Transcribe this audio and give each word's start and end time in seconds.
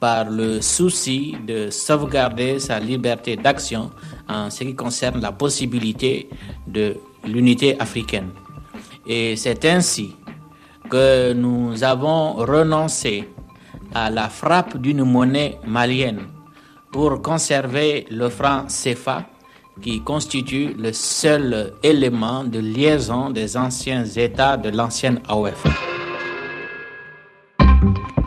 par 0.00 0.30
le 0.30 0.62
souci 0.62 1.36
de 1.46 1.68
sauvegarder 1.70 2.58
sa 2.58 2.80
liberté 2.80 3.36
d'action 3.36 3.90
en 4.28 4.48
ce 4.50 4.64
qui 4.64 4.74
concerne 4.74 5.20
la 5.20 5.32
possibilité 5.32 6.28
de 6.66 6.96
l'unité 7.24 7.78
africaine. 7.78 8.30
Et 9.06 9.36
c'est 9.36 9.64
ainsi 9.66 10.16
que 10.88 11.32
nous 11.34 11.84
avons 11.84 12.32
renoncé 12.32 13.28
à 13.94 14.08
la 14.10 14.28
frappe 14.28 14.78
d'une 14.78 15.04
monnaie 15.04 15.58
malienne 15.66 16.22
pour 16.90 17.20
conserver 17.22 18.06
le 18.10 18.28
franc 18.28 18.66
CFA 18.68 19.26
qui 19.82 20.02
constitue 20.02 20.74
le 20.78 20.92
seul 20.92 21.74
élément 21.82 22.44
de 22.44 22.58
liaison 22.58 23.30
des 23.30 23.56
anciens 23.56 24.04
États 24.04 24.56
de 24.56 24.70
l'ancienne 24.70 25.20
AOF. 25.28 25.99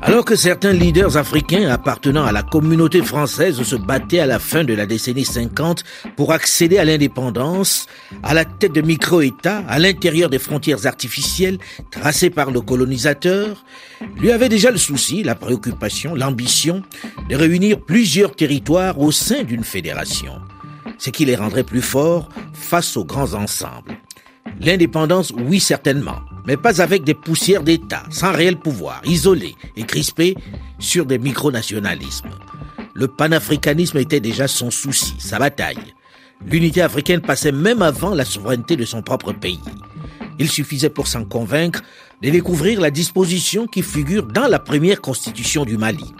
Alors 0.06 0.26
que 0.26 0.36
certains 0.36 0.74
leaders 0.74 1.16
africains 1.16 1.70
appartenant 1.70 2.26
à 2.26 2.34
la 2.34 2.44
communauté 2.44 3.02
française 3.02 3.64
se 3.64 3.76
battaient 3.78 4.20
à 4.20 4.26
la 4.26 4.38
fin 4.38 4.66
de 4.66 4.74
la 4.74 4.86
décennie 4.86 5.24
50 5.24 5.84
pour 6.18 6.34
accéder 6.34 6.78
à 6.78 6.84
l'indépendance, 6.84 7.88
à 8.22 8.34
la 8.34 8.44
tête 8.44 8.74
de 8.74 8.82
micro-États, 8.82 9.60
à 9.60 9.80
l'intérieur 9.80 10.30
des 10.30 10.40
frontières 10.40 10.86
artificielles 10.86 11.58
tracées 11.90 12.30
par 12.30 12.52
le 12.52 12.60
colonisateur, 12.60 13.64
lui 14.20 14.32
avait 14.32 14.50
déjà 14.50 14.72
le 14.72 14.78
souci, 14.78 15.24
la 15.24 15.36
préoccupation, 15.36 16.16
l'ambition 16.16 16.84
de 17.30 17.36
réunir 17.38 17.80
plusieurs 17.80 18.36
territoires 18.36 19.00
au 19.00 19.12
sein 19.12 19.44
d'une 19.44 19.64
fédération, 19.64 20.34
ce 20.98 21.12
qui 21.12 21.24
les 21.24 21.38
rendrait 21.38 21.64
plus 21.64 21.82
forts 21.82 22.28
face 22.54 22.98
aux 22.98 23.06
grands 23.06 23.34
ensembles. 23.34 23.98
L'indépendance, 24.60 25.32
oui 25.48 25.62
certainement, 25.62 26.20
mais 26.46 26.58
pas 26.58 26.82
avec 26.82 27.04
des 27.04 27.14
poussières 27.14 27.64
d'État, 27.64 28.04
sans 28.10 28.32
réel 28.32 28.58
pouvoir, 28.58 29.02
isolés 29.06 29.56
et 29.76 29.84
crispés 29.84 30.36
sur 30.80 31.06
des 31.06 31.18
micronationalismes. 31.18 32.30
Le 32.94 33.08
panafricanisme 33.08 33.98
était 33.98 34.20
déjà 34.20 34.48
son 34.48 34.70
souci, 34.70 35.16
sa 35.20 35.40
bataille. 35.40 35.94
L'unité 36.46 36.82
africaine 36.82 37.22
passait 37.22 37.52
même 37.52 37.82
avant 37.82 38.14
la 38.14 38.26
souveraineté 38.26 38.76
de 38.76 38.86
son 38.86 39.02
propre 39.02 39.32
pays. 39.32 39.60
Il 40.40 40.50
suffisait 40.50 40.90
pour 40.90 41.08
s'en 41.08 41.26
convaincre 41.26 41.82
de 42.22 42.30
découvrir 42.30 42.82
la 42.82 42.92
disposition 42.92 43.66
qui 43.68 43.82
figure 43.82 44.24
dans 44.24 44.48
la 44.48 44.60
première 44.60 45.02
constitution 45.02 45.66
du 45.66 45.78
Mali, 45.78 46.14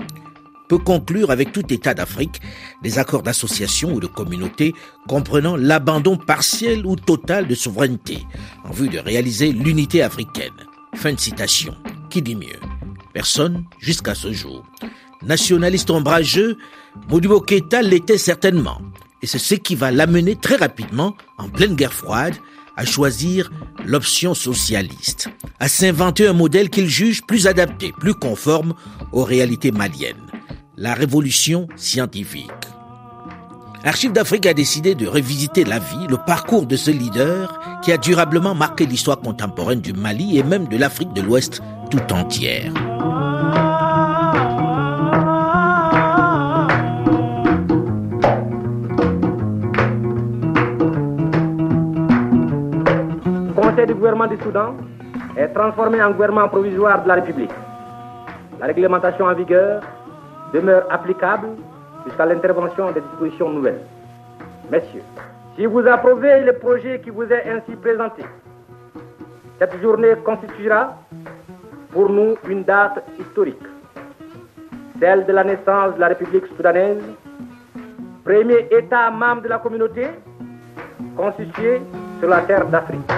peut 0.74 0.84
conclure 0.84 1.30
avec 1.30 1.52
tout 1.52 1.72
État 1.72 1.94
d'Afrique 1.94 2.42
des 2.82 2.98
accords 2.98 3.22
d'association 3.22 3.94
ou 3.94 4.00
de 4.00 4.08
communauté 4.08 4.74
comprenant 5.08 5.56
l'abandon 5.56 6.18
partiel 6.18 6.84
ou 6.88 6.96
total 6.96 7.48
de 7.48 7.54
souveraineté 7.54 8.26
en 8.64 8.72
vue 8.72 8.90
de 8.90 8.98
réaliser 8.98 9.52
l'unité 9.52 10.02
africaine. 10.02 10.54
Fin 10.96 11.14
de 11.14 11.20
citation. 11.20 11.76
Qui 12.10 12.24
dit 12.24 12.36
mieux? 12.36 12.60
Personne 13.14 13.66
jusqu'à 13.78 14.16
ce 14.16 14.34
jour. 14.34 14.66
Nationaliste 15.22 15.92
ombrageux, 15.92 16.58
Modibo 17.08 17.40
Keita 17.40 17.84
l'était 17.84 18.18
certainement. 18.18 18.82
Et 19.22 19.28
c'est 19.28 19.38
ce 19.38 19.54
qui 19.54 19.76
va 19.76 19.92
l'amener 19.92 20.36
très 20.36 20.56
rapidement, 20.56 21.16
en 21.38 21.50
pleine 21.50 21.76
guerre 21.76 21.94
froide, 21.94 22.36
à 22.78 22.84
choisir 22.84 23.52
l'option 23.86 24.34
socialiste, 24.34 25.30
à 25.60 25.68
s'inventer 25.68 26.28
un 26.28 26.34
modèle 26.34 26.72
qu'il 26.72 26.88
juge 26.88 27.22
plus 27.22 27.46
adapté, 27.46 27.92
plus 27.92 28.16
conforme 28.16 28.74
aux 29.12 29.24
réalités 29.24 29.72
maliennes 29.72 30.32
la 30.78 30.94
révolution 30.94 31.68
scientifique. 31.76 32.52
Archives 33.84 34.14
d'Afrique 34.14 34.46
a 34.48 34.54
décidé 34.54 34.96
de 34.96 35.08
revisiter 35.08 35.66
la 35.66 35.78
vie, 35.78 36.08
le 36.10 36.18
parcours 36.18 36.66
de 36.66 36.76
ce 36.76 36.90
leader 36.90 37.60
qui 37.84 37.92
a 37.92 37.98
durablement 37.98 38.56
marqué 38.56 38.86
l'histoire 38.86 39.20
contemporaine 39.20 39.82
du 39.82 39.94
Mali 39.94 40.40
et 40.40 40.44
même 40.44 40.68
de 40.68 40.78
l'Afrique 40.78 41.14
de 41.14 41.22
l'Ouest 41.22 41.62
tout 41.92 42.14
entière. 42.14 42.72
Le 53.48 53.54
Conseil 53.54 53.86
du 53.86 53.94
gouvernement 53.94 54.28
du 54.28 54.38
Soudan 54.42 54.76
est 55.38 55.50
transformé 55.50 56.02
en 56.02 56.12
gouvernement 56.12 56.48
provisoire 56.48 57.04
de 57.04 57.08
la 57.10 57.16
République. 57.16 57.52
La 58.60 58.68
réglementation 58.68 59.26
en 59.26 59.36
vigueur 59.36 59.84
demeure 60.54 60.86
applicable 60.90 61.48
jusqu'à 62.06 62.26
l'intervention 62.26 62.92
des 62.92 63.02
dispositions 63.02 63.50
nouvelles. 63.50 63.82
Messieurs, 64.72 65.04
si 65.58 65.66
vous 65.66 65.86
approuvez 65.88 66.42
le 66.42 66.54
projet 66.54 67.02
qui 67.04 67.10
vous 67.10 67.24
est 67.24 67.50
ainsi 67.50 67.76
présenté, 67.76 68.24
cette 69.60 69.82
journée 69.82 70.14
constituera 70.24 70.96
pour 71.92 72.10
nous 72.10 72.36
une 72.48 72.64
date 72.64 73.04
historique, 73.20 73.62
celle 75.00 75.26
de 75.26 75.32
la 75.32 75.44
naissance 75.44 75.96
de 75.96 76.00
la 76.00 76.08
République 76.10 76.46
soudanaise, 76.56 77.04
premier 78.24 78.68
État 78.72 79.12
membre 79.12 79.44
de 79.44 79.50
la 79.50 79.60
communauté 79.60 80.08
constitué 81.16 81.82
sur 82.20 82.30
la 82.30 82.42
terre 82.42 82.68
d'Afrique. 82.68 83.12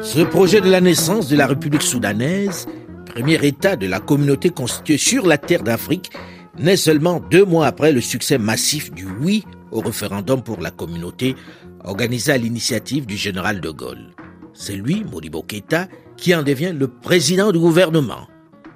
Ce 0.00 0.22
projet 0.22 0.60
de 0.60 0.70
la 0.70 0.80
naissance 0.80 1.28
de 1.28 1.36
la 1.36 1.46
République 1.46 1.82
soudanaise 1.82 2.66
premier 3.10 3.44
État 3.44 3.74
de 3.74 3.86
la 3.86 3.98
communauté 3.98 4.50
constituée 4.50 4.96
sur 4.96 5.26
la 5.26 5.36
terre 5.36 5.64
d'Afrique, 5.64 6.12
naît 6.58 6.76
seulement 6.76 7.20
deux 7.30 7.44
mois 7.44 7.66
après 7.66 7.92
le 7.92 8.00
succès 8.00 8.38
massif 8.38 8.92
du 8.92 9.06
oui 9.20 9.44
au 9.72 9.80
référendum 9.80 10.42
pour 10.42 10.60
la 10.60 10.70
communauté 10.70 11.34
organisé 11.82 12.32
à 12.32 12.38
l'initiative 12.38 13.06
du 13.06 13.16
général 13.16 13.60
de 13.60 13.70
Gaulle. 13.70 14.10
C'est 14.54 14.76
lui, 14.76 15.04
Modibo 15.04 15.42
Keïta, 15.42 15.88
qui 16.16 16.34
en 16.34 16.42
devient 16.42 16.72
le 16.76 16.86
président 16.86 17.50
du 17.50 17.58
gouvernement. 17.58 18.28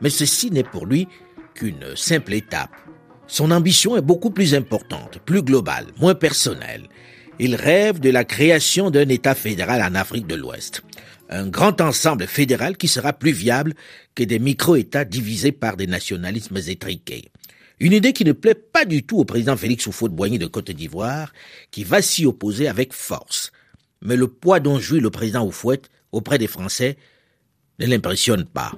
Mais 0.03 0.11
ceci 0.11 0.51
n'est 0.51 0.65
pour 0.65 0.87
lui 0.87 1.07
qu'une 1.55 1.95
simple 1.95 2.35
étape. 2.35 2.75
Son 3.27 3.51
ambition 3.53 3.97
est 3.97 4.03
beaucoup 4.03 4.31
plus 4.31 4.55
importante, 4.55 5.21
plus 5.25 5.43
globale, 5.43 5.87
moins 6.01 6.15
personnelle. 6.15 6.89
Il 7.39 7.55
rêve 7.55 8.01
de 8.01 8.11
la 8.11 8.25
création 8.25 8.91
d'un 8.91 9.09
État 9.09 9.35
fédéral 9.35 9.83
en 9.83 9.95
Afrique 9.95 10.27
de 10.27 10.35
l'Ouest 10.35 10.83
un 11.29 11.47
grand 11.47 11.81
ensemble 11.81 12.27
fédéral 12.27 12.77
qui 12.77 12.89
sera 12.89 13.13
plus 13.13 13.33
viable 13.33 13.75
que 14.15 14.25
des 14.25 14.39
micro-États 14.39 15.05
divisés 15.05 15.53
par 15.53 15.77
des 15.77 15.87
nationalismes 15.87 16.59
étriqués. 16.67 17.31
Une 17.81 17.93
idée 17.93 18.13
qui 18.13 18.25
ne 18.25 18.33
plaît 18.33 18.55
pas 18.55 18.85
du 18.85 19.03
tout 19.03 19.19
au 19.19 19.25
président 19.25 19.57
Félix 19.57 19.87
Houphouët-Boigny 19.87 20.39
de 20.39 20.47
Côte 20.47 20.71
d'Ivoire, 20.71 21.33
qui 21.71 21.83
va 21.83 22.03
s'y 22.03 22.25
opposer 22.25 22.69
avec 22.69 22.93
force. 22.93 23.51
Mais 24.01 24.17
le 24.17 24.29
poids 24.29 24.61
dont 24.61 24.79
jouit 24.79 25.01
le 25.01 25.11
président 25.11 25.45
Houphouët 25.45 25.91
auprès 26.13 26.39
des 26.39 26.47
Français 26.47 26.97
ne 27.81 27.87
l'impressionne 27.87 28.45
pas. 28.45 28.73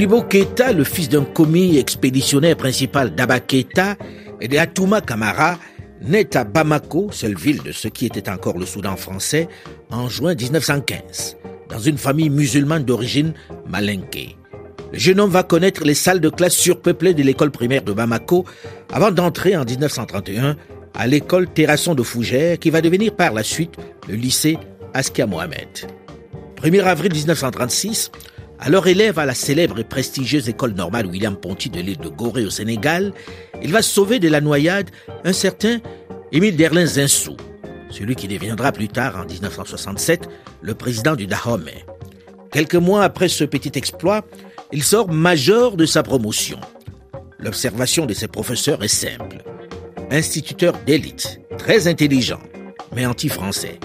Modibo 0.00 0.22
Keita, 0.22 0.72
le 0.72 0.82
fils 0.82 1.10
d'un 1.10 1.24
commis 1.24 1.76
expéditionnaire 1.76 2.56
principal 2.56 3.14
d'Aba 3.14 3.38
Keita 3.38 3.96
et 4.40 4.48
de 4.48 4.56
Kamara, 5.04 5.58
naît 6.00 6.34
à 6.38 6.44
Bamako, 6.44 7.10
seule 7.12 7.36
ville 7.36 7.62
de 7.62 7.70
ce 7.70 7.86
qui 7.86 8.06
était 8.06 8.30
encore 8.30 8.56
le 8.56 8.64
Soudan 8.64 8.96
français, 8.96 9.46
en 9.90 10.08
juin 10.08 10.34
1915, 10.34 11.36
dans 11.68 11.80
une 11.80 11.98
famille 11.98 12.30
musulmane 12.30 12.82
d'origine 12.82 13.34
malinké. 13.68 14.38
Le 14.90 14.98
jeune 14.98 15.20
homme 15.20 15.28
va 15.28 15.42
connaître 15.42 15.84
les 15.84 15.92
salles 15.92 16.20
de 16.20 16.30
classe 16.30 16.56
surpeuplées 16.56 17.12
de 17.12 17.22
l'école 17.22 17.50
primaire 17.50 17.82
de 17.82 17.92
Bamako 17.92 18.46
avant 18.90 19.10
d'entrer 19.10 19.54
en 19.54 19.66
1931 19.66 20.56
à 20.94 21.06
l'école 21.06 21.46
Terrasson 21.46 21.94
de 21.94 22.02
Fougères 22.02 22.58
qui 22.58 22.70
va 22.70 22.80
devenir 22.80 23.14
par 23.14 23.34
la 23.34 23.42
suite 23.42 23.74
le 24.08 24.14
lycée 24.14 24.56
Askia 24.94 25.26
Mohamed. 25.26 25.68
1er 26.56 26.84
avril 26.84 27.12
1936, 27.12 28.10
alors 28.60 28.86
élève 28.86 29.18
à 29.18 29.26
la 29.26 29.34
célèbre 29.34 29.78
et 29.78 29.84
prestigieuse 29.84 30.48
école 30.48 30.72
normale 30.72 31.06
William 31.06 31.34
Ponty 31.36 31.70
de 31.70 31.80
l'île 31.80 31.98
de 31.98 32.08
Gorée 32.08 32.44
au 32.44 32.50
Sénégal, 32.50 33.12
il 33.62 33.72
va 33.72 33.82
sauver 33.82 34.18
de 34.18 34.28
la 34.28 34.40
noyade 34.40 34.90
un 35.24 35.32
certain 35.32 35.78
Émile 36.32 36.56
Derlin 36.56 36.86
Zinsou, 36.86 37.36
celui 37.90 38.14
qui 38.14 38.28
deviendra 38.28 38.70
plus 38.72 38.88
tard, 38.88 39.16
en 39.16 39.24
1967, 39.24 40.28
le 40.62 40.74
président 40.74 41.16
du 41.16 41.26
Dahomey. 41.26 41.84
Quelques 42.52 42.74
mois 42.76 43.02
après 43.02 43.28
ce 43.28 43.44
petit 43.44 43.72
exploit, 43.76 44.24
il 44.72 44.82
sort 44.82 45.10
major 45.10 45.76
de 45.76 45.86
sa 45.86 46.02
promotion. 46.02 46.60
L'observation 47.38 48.06
de 48.06 48.12
ses 48.12 48.28
professeurs 48.28 48.84
est 48.84 48.88
simple. 48.88 49.42
Instituteur 50.10 50.74
d'élite, 50.86 51.40
très 51.58 51.88
intelligent, 51.88 52.40
mais 52.94 53.06
anti-français. 53.06 53.78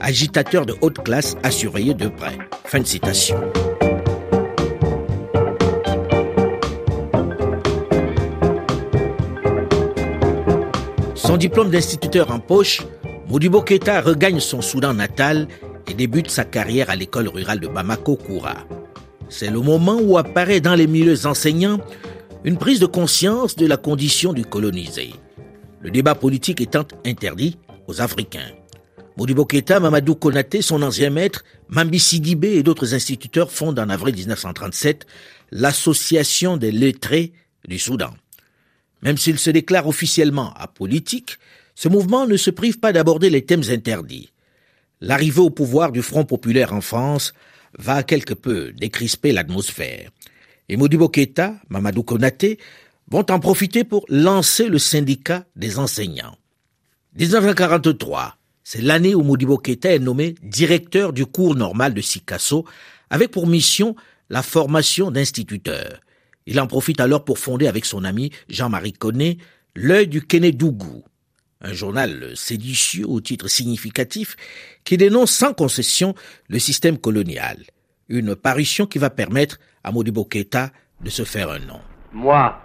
agitateur 0.00 0.66
de 0.66 0.74
haute 0.80 1.02
classe 1.04 1.36
à 1.42 1.50
surveiller 1.50 1.94
de 1.94 2.08
près. 2.08 2.36
Fin 2.64 2.80
de 2.80 2.86
citation. 2.86 3.36
Son 11.32 11.38
diplôme 11.38 11.70
d'instituteur 11.70 12.30
en 12.30 12.40
poche, 12.40 12.82
Modibo 13.26 13.62
Keita 13.62 14.02
regagne 14.02 14.38
son 14.38 14.60
Soudan 14.60 14.92
natal 14.92 15.48
et 15.88 15.94
débute 15.94 16.28
sa 16.30 16.44
carrière 16.44 16.90
à 16.90 16.94
l'école 16.94 17.26
rurale 17.28 17.58
de 17.58 17.68
Bamako-Koura. 17.68 18.66
C'est 19.30 19.48
le 19.48 19.60
moment 19.60 19.98
où 19.98 20.18
apparaît 20.18 20.60
dans 20.60 20.74
les 20.74 20.86
milieux 20.86 21.24
enseignants 21.24 21.80
une 22.44 22.58
prise 22.58 22.80
de 22.80 22.86
conscience 22.86 23.56
de 23.56 23.64
la 23.64 23.78
condition 23.78 24.34
du 24.34 24.44
colonisé. 24.44 25.14
Le 25.80 25.90
débat 25.90 26.14
politique 26.14 26.60
étant 26.60 26.84
interdit 27.06 27.56
aux 27.86 28.02
Africains. 28.02 28.50
Modibo 29.16 29.46
Keita, 29.46 29.80
Mamadou 29.80 30.16
Konaté, 30.16 30.60
son 30.60 30.82
ancien 30.82 31.08
maître, 31.08 31.44
Mambi 31.70 31.98
Sidibé 31.98 32.58
et 32.58 32.62
d'autres 32.62 32.92
instituteurs 32.92 33.50
fondent 33.50 33.78
en 33.78 33.88
avril 33.88 34.16
1937 34.16 35.06
l'Association 35.50 36.58
des 36.58 36.72
lettrés 36.72 37.32
du 37.66 37.78
Soudan. 37.78 38.10
Même 39.02 39.18
s'il 39.18 39.38
se 39.38 39.50
déclare 39.50 39.86
officiellement 39.86 40.52
apolitique, 40.54 41.38
ce 41.74 41.88
mouvement 41.88 42.26
ne 42.26 42.36
se 42.36 42.50
prive 42.50 42.78
pas 42.78 42.92
d'aborder 42.92 43.30
les 43.30 43.44
thèmes 43.44 43.64
interdits. 43.68 44.32
L'arrivée 45.00 45.40
au 45.40 45.50
pouvoir 45.50 45.90
du 45.90 46.02
Front 46.02 46.24
populaire 46.24 46.72
en 46.72 46.80
France 46.80 47.32
va 47.78 48.02
quelque 48.02 48.34
peu 48.34 48.72
décrisper 48.72 49.32
l'atmosphère. 49.32 50.10
Et 50.68 50.76
Modibo 50.76 51.08
Keita, 51.08 51.56
Mamadou 51.68 52.02
Konaté 52.02 52.58
vont 53.08 53.26
en 53.30 53.40
profiter 53.40 53.84
pour 53.84 54.04
lancer 54.08 54.68
le 54.68 54.78
syndicat 54.78 55.44
des 55.56 55.78
enseignants. 55.78 56.36
1943, 57.18 58.36
c'est 58.62 58.80
l'année 58.80 59.14
où 59.14 59.22
Modibo 59.22 59.58
Keita 59.58 59.92
est 59.92 59.98
nommé 59.98 60.34
directeur 60.42 61.12
du 61.12 61.26
cours 61.26 61.56
normal 61.56 61.94
de 61.94 62.00
Sikasso, 62.00 62.64
avec 63.10 63.30
pour 63.30 63.46
mission 63.46 63.96
la 64.30 64.42
formation 64.42 65.10
d'instituteurs. 65.10 66.00
Il 66.46 66.60
en 66.60 66.66
profite 66.66 67.00
alors 67.00 67.24
pour 67.24 67.38
fonder 67.38 67.66
avec 67.66 67.84
son 67.84 68.04
ami 68.04 68.30
Jean-Marie 68.48 68.92
Connet 68.92 69.38
L'œil 69.74 70.06
du 70.06 70.20
Kénédougou, 70.26 71.02
un 71.62 71.72
journal 71.72 72.32
séditieux 72.34 73.08
au 73.08 73.22
titre 73.22 73.48
significatif 73.48 74.36
qui 74.84 74.98
dénonce 74.98 75.30
sans 75.30 75.54
concession 75.54 76.14
le 76.48 76.58
système 76.58 76.98
colonial. 76.98 77.56
Une 78.10 78.36
parution 78.36 78.84
qui 78.84 78.98
va 78.98 79.08
permettre 79.08 79.58
à 79.82 79.90
Modibo 79.90 80.26
Keita 80.26 80.70
de 81.00 81.08
se 81.08 81.24
faire 81.24 81.50
un 81.50 81.60
nom. 81.60 81.80
Moi, 82.12 82.60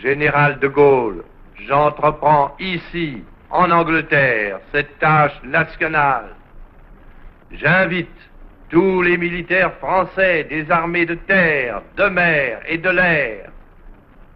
général 0.00 0.58
de 0.60 0.68
Gaulle, 0.68 1.24
j'entreprends 1.68 2.56
ici 2.58 3.18
en 3.50 3.70
Angleterre 3.70 4.60
cette 4.72 4.98
tâche 4.98 5.38
nationale. 5.44 6.34
J'invite 7.52 8.08
tous 8.68 9.02
les 9.02 9.16
militaires 9.16 9.74
français 9.74 10.44
des 10.44 10.70
armées 10.70 11.06
de 11.06 11.14
terre, 11.14 11.82
de 11.96 12.04
mer 12.04 12.60
et 12.66 12.78
de 12.78 12.90
l'air. 12.90 13.50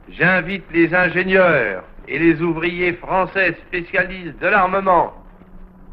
J'invite 0.08 0.64
les 0.72 0.94
ingénieurs 0.94 1.84
et 2.06 2.18
les 2.18 2.40
ouvriers 2.40 2.94
français 2.94 3.56
spécialistes 3.66 4.38
de 4.40 4.46
l'armement 4.46 5.14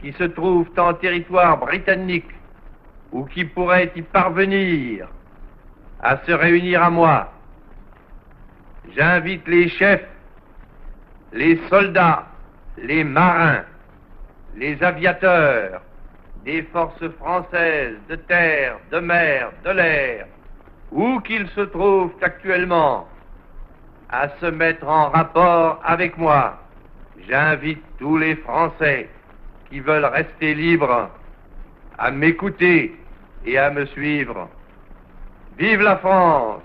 qui 0.02 0.14
se 0.14 0.24
trouvent 0.24 0.72
en 0.78 0.94
territoire 0.94 1.58
britannique 1.58 2.30
ou 3.12 3.26
qui 3.26 3.46
pourraient 3.46 3.92
y 3.96 4.02
parvenir 4.02 5.08
à 6.02 6.18
se 6.26 6.32
réunir 6.32 6.84
à 6.84 6.90
moi. 6.90 7.32
J'invite 8.96 9.48
les 9.48 9.70
chefs, 9.70 10.08
les 11.34 11.60
soldats, 11.70 12.28
les 12.78 13.04
marins, 13.04 13.64
les 14.56 14.82
aviateurs 14.84 15.82
des 16.48 16.64
forces 16.72 17.10
françaises 17.20 17.98
de 18.08 18.16
terre, 18.16 18.78
de 18.90 19.00
mer, 19.00 19.52
de 19.66 19.70
l'air, 19.72 20.28
où 20.94 21.20
qu'ils 21.20 21.50
se 21.50 21.60
trouvent 21.60 22.14
actuellement, 22.22 23.06
à 24.10 24.30
se 24.40 24.46
mettre 24.46 24.88
en 24.88 25.10
rapport 25.10 25.82
avec 25.84 26.18
moi. 26.18 26.58
J'invite 27.28 27.84
tous 28.00 28.18
les 28.18 28.38
Français 28.38 29.10
qui 29.70 29.82
veulent 29.82 30.06
rester 30.06 30.56
libres 30.56 31.10
à 31.98 32.12
m'écouter 32.12 32.96
et 33.46 33.58
à 33.58 33.70
me 33.70 33.86
suivre. 33.88 34.48
Vive 35.58 35.82
la 35.82 35.98
France, 35.98 36.62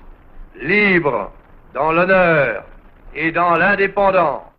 libre, 0.61 1.33
dans 1.75 1.91
l'honneur 1.91 2.63
et 3.17 3.33
dans 3.33 3.57
l'indépendance. 3.57 4.52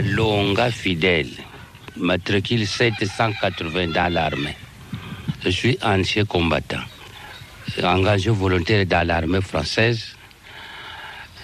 Malonga 0.00 0.70
fidèle, 0.70 1.28
matricule 1.96 2.66
780 2.66 3.88
dans 3.88 4.10
l'armée. 4.10 4.56
Je 5.44 5.50
suis 5.50 5.76
ancien 5.82 6.24
combattant, 6.24 6.80
engagé 7.82 8.30
volontaire 8.30 8.86
dans 8.86 9.06
l'armée 9.06 9.42
française. 9.42 10.16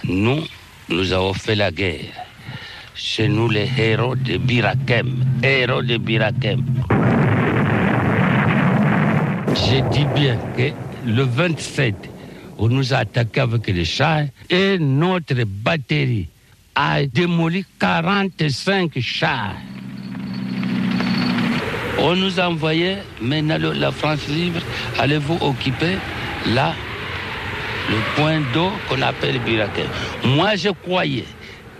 Nous, 0.04 0.42
nous 0.88 1.12
avons 1.12 1.34
fait 1.34 1.54
la 1.54 1.70
guerre. 1.70 2.14
Chez 2.94 3.28
nous, 3.28 3.50
les 3.50 3.68
héros 3.76 4.16
de 4.16 4.38
Birakem, 4.38 5.22
héros 5.42 5.82
de 5.82 5.98
Birakem. 5.98 6.64
J'ai 9.68 9.82
dit 9.92 10.06
bien 10.14 10.38
que 10.56 10.72
le 11.06 11.24
27, 11.24 11.94
on 12.56 12.68
nous 12.68 12.94
a 12.94 12.98
attaqué 12.98 13.40
avec 13.40 13.66
les 13.66 13.84
chars 13.84 14.24
et 14.48 14.78
notre 14.78 15.44
batterie 15.44 16.28
a 16.76 17.06
démoli 17.06 17.64
45 17.80 18.98
chars. 19.00 19.56
On 21.98 22.14
nous 22.14 22.38
a 22.38 22.48
envoyé, 22.48 22.98
maintenant 23.22 23.72
la 23.74 23.90
France 23.90 24.28
libre, 24.28 24.60
allez-vous 24.98 25.38
occuper 25.40 25.96
là 26.48 26.74
le 27.88 27.96
point 28.14 28.40
d'eau 28.52 28.70
qu'on 28.88 29.00
appelle 29.00 29.38
Birakem. 29.40 29.86
Moi, 30.24 30.56
je 30.56 30.68
croyais 30.68 31.24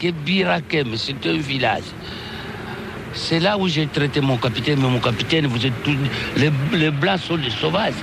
que 0.00 0.10
Birakem, 0.10 0.96
c'est 0.96 1.26
un 1.26 1.36
village. 1.36 1.84
C'est 3.12 3.40
là 3.40 3.58
où 3.58 3.68
j'ai 3.68 3.86
traité 3.86 4.20
mon 4.22 4.38
capitaine, 4.38 4.78
mais 4.80 4.88
mon 4.88 5.00
capitaine, 5.00 5.46
vous 5.46 5.64
êtes 5.66 5.82
tous. 5.82 5.96
Les, 6.36 6.90
blancs 6.90 7.20
sont 7.20 7.36
des 7.36 7.50
sauvages. 7.50 7.94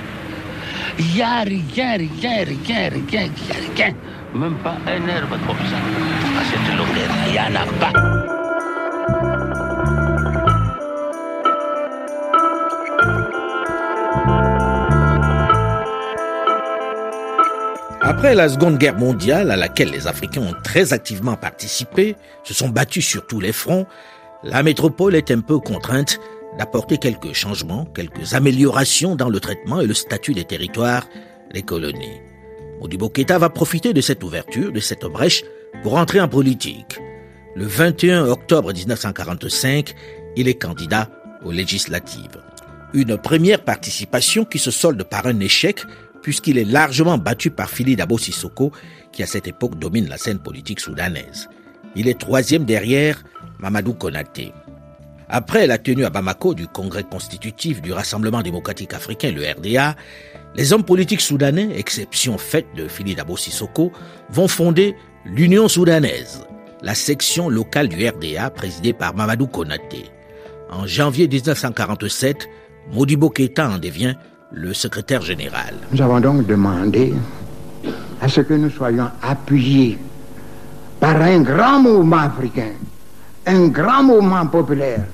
Il 0.98 1.06
n'y 1.06 1.22
a 1.22 1.40
rien, 1.42 1.96
rien, 1.96 2.44
rien, 2.44 2.88
rien, 2.90 3.30
rien. 3.76 3.94
Même 4.34 4.56
pas 4.64 4.76
un 4.86 5.08
herbe 5.08 5.30
comme 5.46 5.56
ça. 5.70 5.76
À 5.76 6.44
cette 6.50 6.76
longueur, 6.76 7.10
il 7.26 7.32
n'y 7.32 7.38
en 7.38 7.54
a 7.54 7.66
pas. 7.78 7.92
Après 18.00 18.34
la 18.34 18.48
Seconde 18.48 18.78
Guerre 18.78 18.98
mondiale, 18.98 19.52
à 19.52 19.56
laquelle 19.56 19.90
les 19.90 20.08
Africains 20.08 20.42
ont 20.42 20.54
très 20.64 20.92
activement 20.92 21.36
participé, 21.36 22.16
se 22.42 22.54
sont 22.54 22.68
battus 22.68 23.06
sur 23.06 23.26
tous 23.26 23.38
les 23.38 23.52
fronts, 23.52 23.86
la 24.42 24.64
métropole 24.64 25.14
est 25.14 25.30
un 25.30 25.40
peu 25.40 25.60
contrainte 25.60 26.18
d'apporter 26.58 26.98
quelques 26.98 27.34
changements, 27.34 27.84
quelques 27.84 28.34
améliorations 28.34 29.14
dans 29.14 29.28
le 29.28 29.38
traitement 29.38 29.80
et 29.80 29.86
le 29.86 29.94
statut 29.94 30.34
des 30.34 30.44
territoires, 30.44 31.06
les 31.52 31.62
colonies. 31.62 32.20
Modibo 32.80 33.08
Keita 33.08 33.38
va 33.38 33.50
profiter 33.50 33.92
de 33.92 34.00
cette 34.00 34.22
ouverture, 34.22 34.72
de 34.72 34.80
cette 34.80 35.04
brèche, 35.04 35.42
pour 35.82 35.96
entrer 35.96 36.20
en 36.20 36.28
politique. 36.28 36.98
Le 37.54 37.66
21 37.66 38.26
octobre 38.26 38.72
1945, 38.72 39.94
il 40.36 40.48
est 40.48 40.54
candidat 40.54 41.10
aux 41.44 41.52
législatives. 41.52 42.42
Une 42.92 43.16
première 43.18 43.62
participation 43.62 44.44
qui 44.44 44.58
se 44.58 44.70
solde 44.70 45.02
par 45.04 45.26
un 45.26 45.40
échec 45.40 45.84
puisqu'il 46.24 46.56
est 46.56 46.64
largement 46.64 47.18
battu 47.18 47.50
par 47.50 47.68
Phili 47.68 47.96
Dabo 47.96 48.16
Sissoko, 48.16 48.72
qui 49.12 49.22
à 49.22 49.26
cette 49.26 49.46
époque 49.46 49.78
domine 49.78 50.08
la 50.08 50.16
scène 50.16 50.38
politique 50.38 50.80
soudanaise. 50.80 51.50
Il 51.96 52.08
est 52.08 52.18
troisième 52.18 52.64
derrière 52.64 53.22
Mamadou 53.58 53.92
Konaté. 53.92 54.52
Après 55.28 55.66
la 55.66 55.76
tenue 55.76 56.06
à 56.06 56.10
Bamako 56.10 56.54
du 56.54 56.66
Congrès 56.66 57.04
constitutif 57.04 57.82
du 57.82 57.92
Rassemblement 57.92 58.40
démocratique 58.40 58.94
africain, 58.94 59.32
le 59.32 59.42
RDA, 59.42 59.96
les 60.56 60.72
hommes 60.72 60.84
politiques 60.84 61.20
soudanais, 61.20 61.68
exception 61.76 62.38
faite 62.38 62.66
de 62.76 62.86
Phili 62.86 63.14
Dabo 63.14 63.36
Sissoko, 63.36 63.92
vont 64.30 64.48
fonder 64.48 64.94
l'Union 65.24 65.68
soudanaise, 65.68 66.44
la 66.82 66.94
section 66.94 67.48
locale 67.48 67.88
du 67.88 68.08
RDA 68.08 68.50
présidée 68.50 68.92
par 68.92 69.14
Mamadou 69.14 69.46
Konaté. 69.46 70.10
En 70.70 70.86
janvier 70.86 71.26
1947, 71.28 72.48
Modibo 72.92 73.30
Keita 73.30 73.68
en 73.68 73.78
devient 73.78 74.14
le 74.52 74.72
secrétaire 74.72 75.22
général. 75.22 75.74
Nous 75.92 76.00
avons 76.00 76.20
donc 76.20 76.46
demandé 76.46 77.12
à 78.20 78.28
ce 78.28 78.40
que 78.40 78.54
nous 78.54 78.70
soyons 78.70 79.10
appuyés 79.22 79.98
par 81.00 81.20
un 81.20 81.40
grand 81.40 81.80
mouvement 81.80 82.18
africain, 82.18 82.72
un 83.46 83.68
grand 83.68 84.04
mouvement 84.04 84.46
populaire 84.46 85.04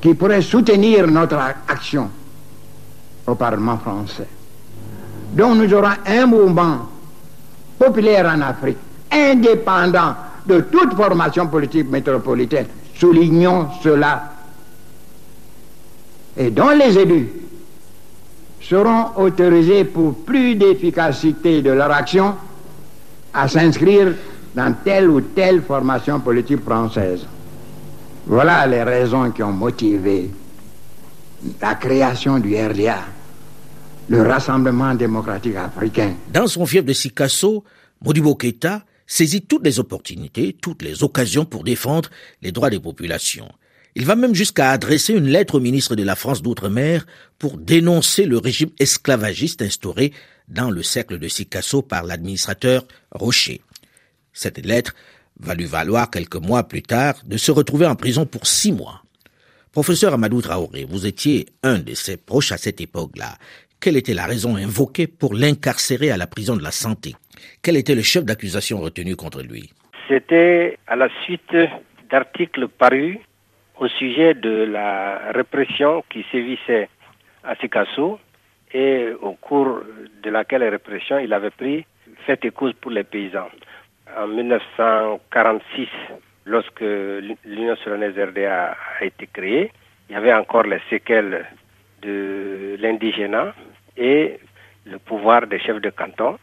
qui 0.00 0.12
pourrait 0.14 0.42
soutenir 0.42 1.06
notre 1.06 1.38
action 1.66 2.10
au 3.26 3.34
Parlement 3.34 3.78
français. 3.78 4.28
Donc 5.34 5.56
nous 5.56 5.72
aurons 5.74 5.88
un 6.06 6.26
mouvement 6.26 6.88
populaire 7.78 8.26
en 8.26 8.40
Afrique, 8.40 8.78
indépendant 9.10 10.14
de 10.46 10.60
toute 10.60 10.94
formation 10.94 11.46
politique 11.48 11.90
métropolitaine, 11.90 12.66
Soulignons 12.94 13.68
cela. 13.82 14.30
Et 16.36 16.50
dont 16.50 16.70
les 16.70 16.96
élus 16.98 17.28
seront 18.60 19.10
autorisés 19.16 19.84
pour 19.84 20.14
plus 20.24 20.54
d'efficacité 20.54 21.60
de 21.60 21.70
leur 21.70 21.90
action 21.90 22.34
à 23.32 23.48
s'inscrire 23.48 24.14
dans 24.54 24.74
telle 24.84 25.10
ou 25.10 25.20
telle 25.20 25.62
formation 25.62 26.20
politique 26.20 26.62
française. 26.62 27.26
Voilà 28.26 28.66
les 28.66 28.82
raisons 28.82 29.30
qui 29.32 29.42
ont 29.42 29.52
motivé 29.52 30.30
la 31.60 31.74
création 31.74 32.38
du 32.38 32.56
RDA, 32.56 32.98
le 34.08 34.22
Rassemblement 34.22 34.94
démocratique 34.94 35.56
africain. 35.56 36.14
Dans 36.32 36.46
son 36.46 36.66
fief 36.66 36.84
de 36.84 36.92
Sikasso, 36.92 37.64
Modibo 38.04 38.34
Keita 38.34 38.84
saisit 39.06 39.42
toutes 39.42 39.64
les 39.64 39.80
opportunités, 39.80 40.56
toutes 40.60 40.82
les 40.82 41.02
occasions 41.02 41.44
pour 41.44 41.64
défendre 41.64 42.10
les 42.42 42.52
droits 42.52 42.70
des 42.70 42.80
populations. 42.80 43.50
Il 43.96 44.06
va 44.06 44.16
même 44.16 44.34
jusqu'à 44.34 44.70
adresser 44.70 45.12
une 45.14 45.28
lettre 45.28 45.56
au 45.56 45.60
ministre 45.60 45.94
de 45.94 46.02
la 46.02 46.16
France 46.16 46.42
d'Outre-mer 46.42 47.06
pour 47.38 47.56
dénoncer 47.58 48.26
le 48.26 48.38
régime 48.38 48.70
esclavagiste 48.78 49.62
instauré 49.62 50.12
dans 50.48 50.70
le 50.70 50.82
cercle 50.82 51.18
de 51.18 51.28
Sikasso 51.28 51.80
par 51.82 52.02
l'administrateur 52.02 52.84
Rocher. 53.12 53.62
Cette 54.32 54.58
lettre 54.58 54.94
va 55.38 55.54
lui 55.54 55.64
valoir 55.64 56.10
quelques 56.10 56.36
mois 56.36 56.64
plus 56.64 56.82
tard 56.82 57.14
de 57.24 57.36
se 57.36 57.52
retrouver 57.52 57.86
en 57.86 57.94
prison 57.94 58.26
pour 58.26 58.46
six 58.46 58.72
mois. 58.72 59.04
Professeur 59.74 60.14
Amadou 60.14 60.40
Traoré, 60.40 60.86
vous 60.88 61.04
étiez 61.04 61.46
un 61.64 61.80
de 61.80 61.94
ses 61.94 62.16
proches 62.16 62.52
à 62.52 62.58
cette 62.58 62.80
époque-là. 62.80 63.36
Quelle 63.84 63.98
était 63.98 64.14
la 64.14 64.24
raison 64.24 64.56
invoquée 64.56 65.06
pour 65.06 65.34
l'incarcérer 65.34 66.10
à 66.10 66.16
la 66.16 66.26
prison 66.26 66.56
de 66.56 66.62
la 66.62 66.70
santé? 66.70 67.12
Quel 67.62 67.76
était 67.76 67.94
le 67.94 68.00
chef 68.00 68.24
d'accusation 68.24 68.78
retenu 68.78 69.14
contre 69.14 69.42
lui? 69.42 69.74
C'était 70.08 70.78
à 70.86 70.96
la 70.96 71.10
suite 71.22 71.54
d'articles 72.08 72.66
parus 72.68 73.18
au 73.78 73.86
sujet 73.88 74.32
de 74.32 74.64
la 74.64 75.30
répression 75.34 76.02
qui 76.08 76.24
sévissait 76.32 76.88
à 77.42 77.56
Sikasso 77.56 78.18
et 78.72 79.08
au 79.20 79.34
cours 79.34 79.82
de 80.22 80.30
laquelle 80.30 80.64
répression 80.64 81.18
il 81.18 81.34
avait 81.34 81.50
pris 81.50 81.84
fait 82.24 82.42
et 82.42 82.52
cause 82.52 82.72
pour 82.80 82.90
les 82.90 83.04
paysans. 83.04 83.50
En 84.16 84.28
1946, 84.28 85.88
lorsque 86.46 86.80
l'Union 86.80 87.76
soudanaise 87.84 88.18
RDA 88.18 88.78
a 88.98 89.04
été 89.04 89.28
créée, 89.30 89.70
il 90.08 90.14
y 90.14 90.16
avait 90.16 90.32
encore 90.32 90.62
les 90.62 90.80
séquelles 90.88 91.44
de 92.00 92.76
l'indigénat 92.80 93.52
et 93.96 94.38
le 94.86 94.98
pouvoir 94.98 95.46
des 95.46 95.58
chefs 95.58 95.80
de 95.80 95.90
canton, 95.90 96.38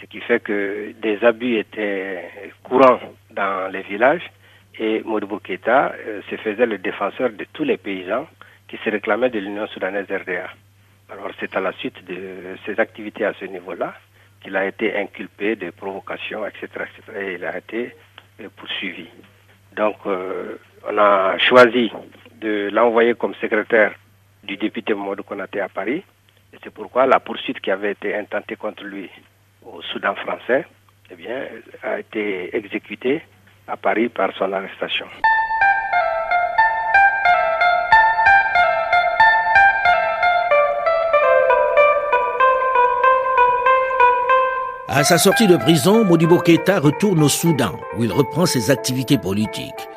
ce 0.00 0.06
qui 0.06 0.20
fait 0.20 0.40
que 0.40 0.92
des 1.00 1.22
abus 1.24 1.58
étaient 1.58 2.52
courants 2.62 3.00
dans 3.30 3.70
les 3.70 3.82
villages 3.82 4.28
et 4.78 5.02
Modibo 5.04 5.38
Keita 5.38 5.92
euh, 6.06 6.22
se 6.30 6.36
faisait 6.36 6.66
le 6.66 6.78
défenseur 6.78 7.30
de 7.30 7.46
tous 7.52 7.64
les 7.64 7.76
paysans 7.76 8.26
qui 8.68 8.78
se 8.78 8.90
réclamaient 8.90 9.30
de 9.30 9.38
l'Union 9.38 9.66
soudanaise 9.68 10.06
RDA. 10.10 10.48
Alors 11.10 11.30
c'est 11.38 11.54
à 11.56 11.60
la 11.60 11.72
suite 11.72 12.04
de 12.06 12.56
ses 12.64 12.80
activités 12.80 13.24
à 13.24 13.34
ce 13.34 13.44
niveau-là 13.44 13.94
qu'il 14.42 14.56
a 14.56 14.66
été 14.66 14.96
inculpé 14.96 15.56
de 15.56 15.70
provocation, 15.70 16.44
etc., 16.46 16.66
etc. 16.66 17.18
et 17.20 17.34
il 17.34 17.44
a 17.44 17.56
été 17.58 17.94
euh, 18.40 18.48
poursuivi. 18.56 19.06
Donc, 19.76 19.96
euh, 20.06 20.56
on 20.88 20.98
a 20.98 21.38
choisi 21.38 21.90
de 22.40 22.68
l'envoyer 22.72 23.14
comme 23.14 23.34
secrétaire 23.36 23.94
du 24.42 24.56
député 24.56 24.94
Mamadou 24.94 25.22
Konaté 25.22 25.60
à 25.60 25.68
Paris. 25.68 26.02
C'est 26.62 26.72
pourquoi 26.72 27.06
la 27.06 27.18
poursuite 27.20 27.60
qui 27.60 27.70
avait 27.70 27.92
été 27.92 28.14
intentée 28.14 28.56
contre 28.56 28.84
lui 28.84 29.10
au 29.64 29.82
Soudan 29.82 30.14
français 30.14 30.64
eh 31.10 31.14
bien, 31.14 31.46
a 31.82 31.98
été 31.98 32.54
exécutée 32.56 33.22
à 33.66 33.76
Paris 33.76 34.08
par 34.08 34.32
son 34.36 34.52
arrestation. 34.52 35.06
À 44.88 45.04
sa 45.04 45.16
sortie 45.16 45.46
de 45.46 45.56
prison, 45.56 46.04
Modibo 46.04 46.38
Keita 46.38 46.78
retourne 46.78 47.22
au 47.22 47.28
Soudan, 47.28 47.80
où 47.96 48.04
il 48.04 48.12
reprend 48.12 48.44
ses 48.44 48.70
activités 48.70 49.16
politiques. 49.16 49.88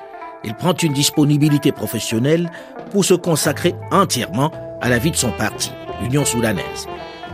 Il 0.45 0.55
prend 0.55 0.73
une 0.73 0.93
disponibilité 0.93 1.73
professionnelle 1.73 2.49
pour 2.91 3.03
se 3.03 3.13
consacrer 3.13 3.73
entièrement 3.91 4.51
à 4.81 4.89
la 4.89 4.97
vie 4.97 5.11
de 5.11 5.17
son 5.17 5.31
parti, 5.31 5.71
l'Union 6.01 6.25
soudanaise, 6.25 6.87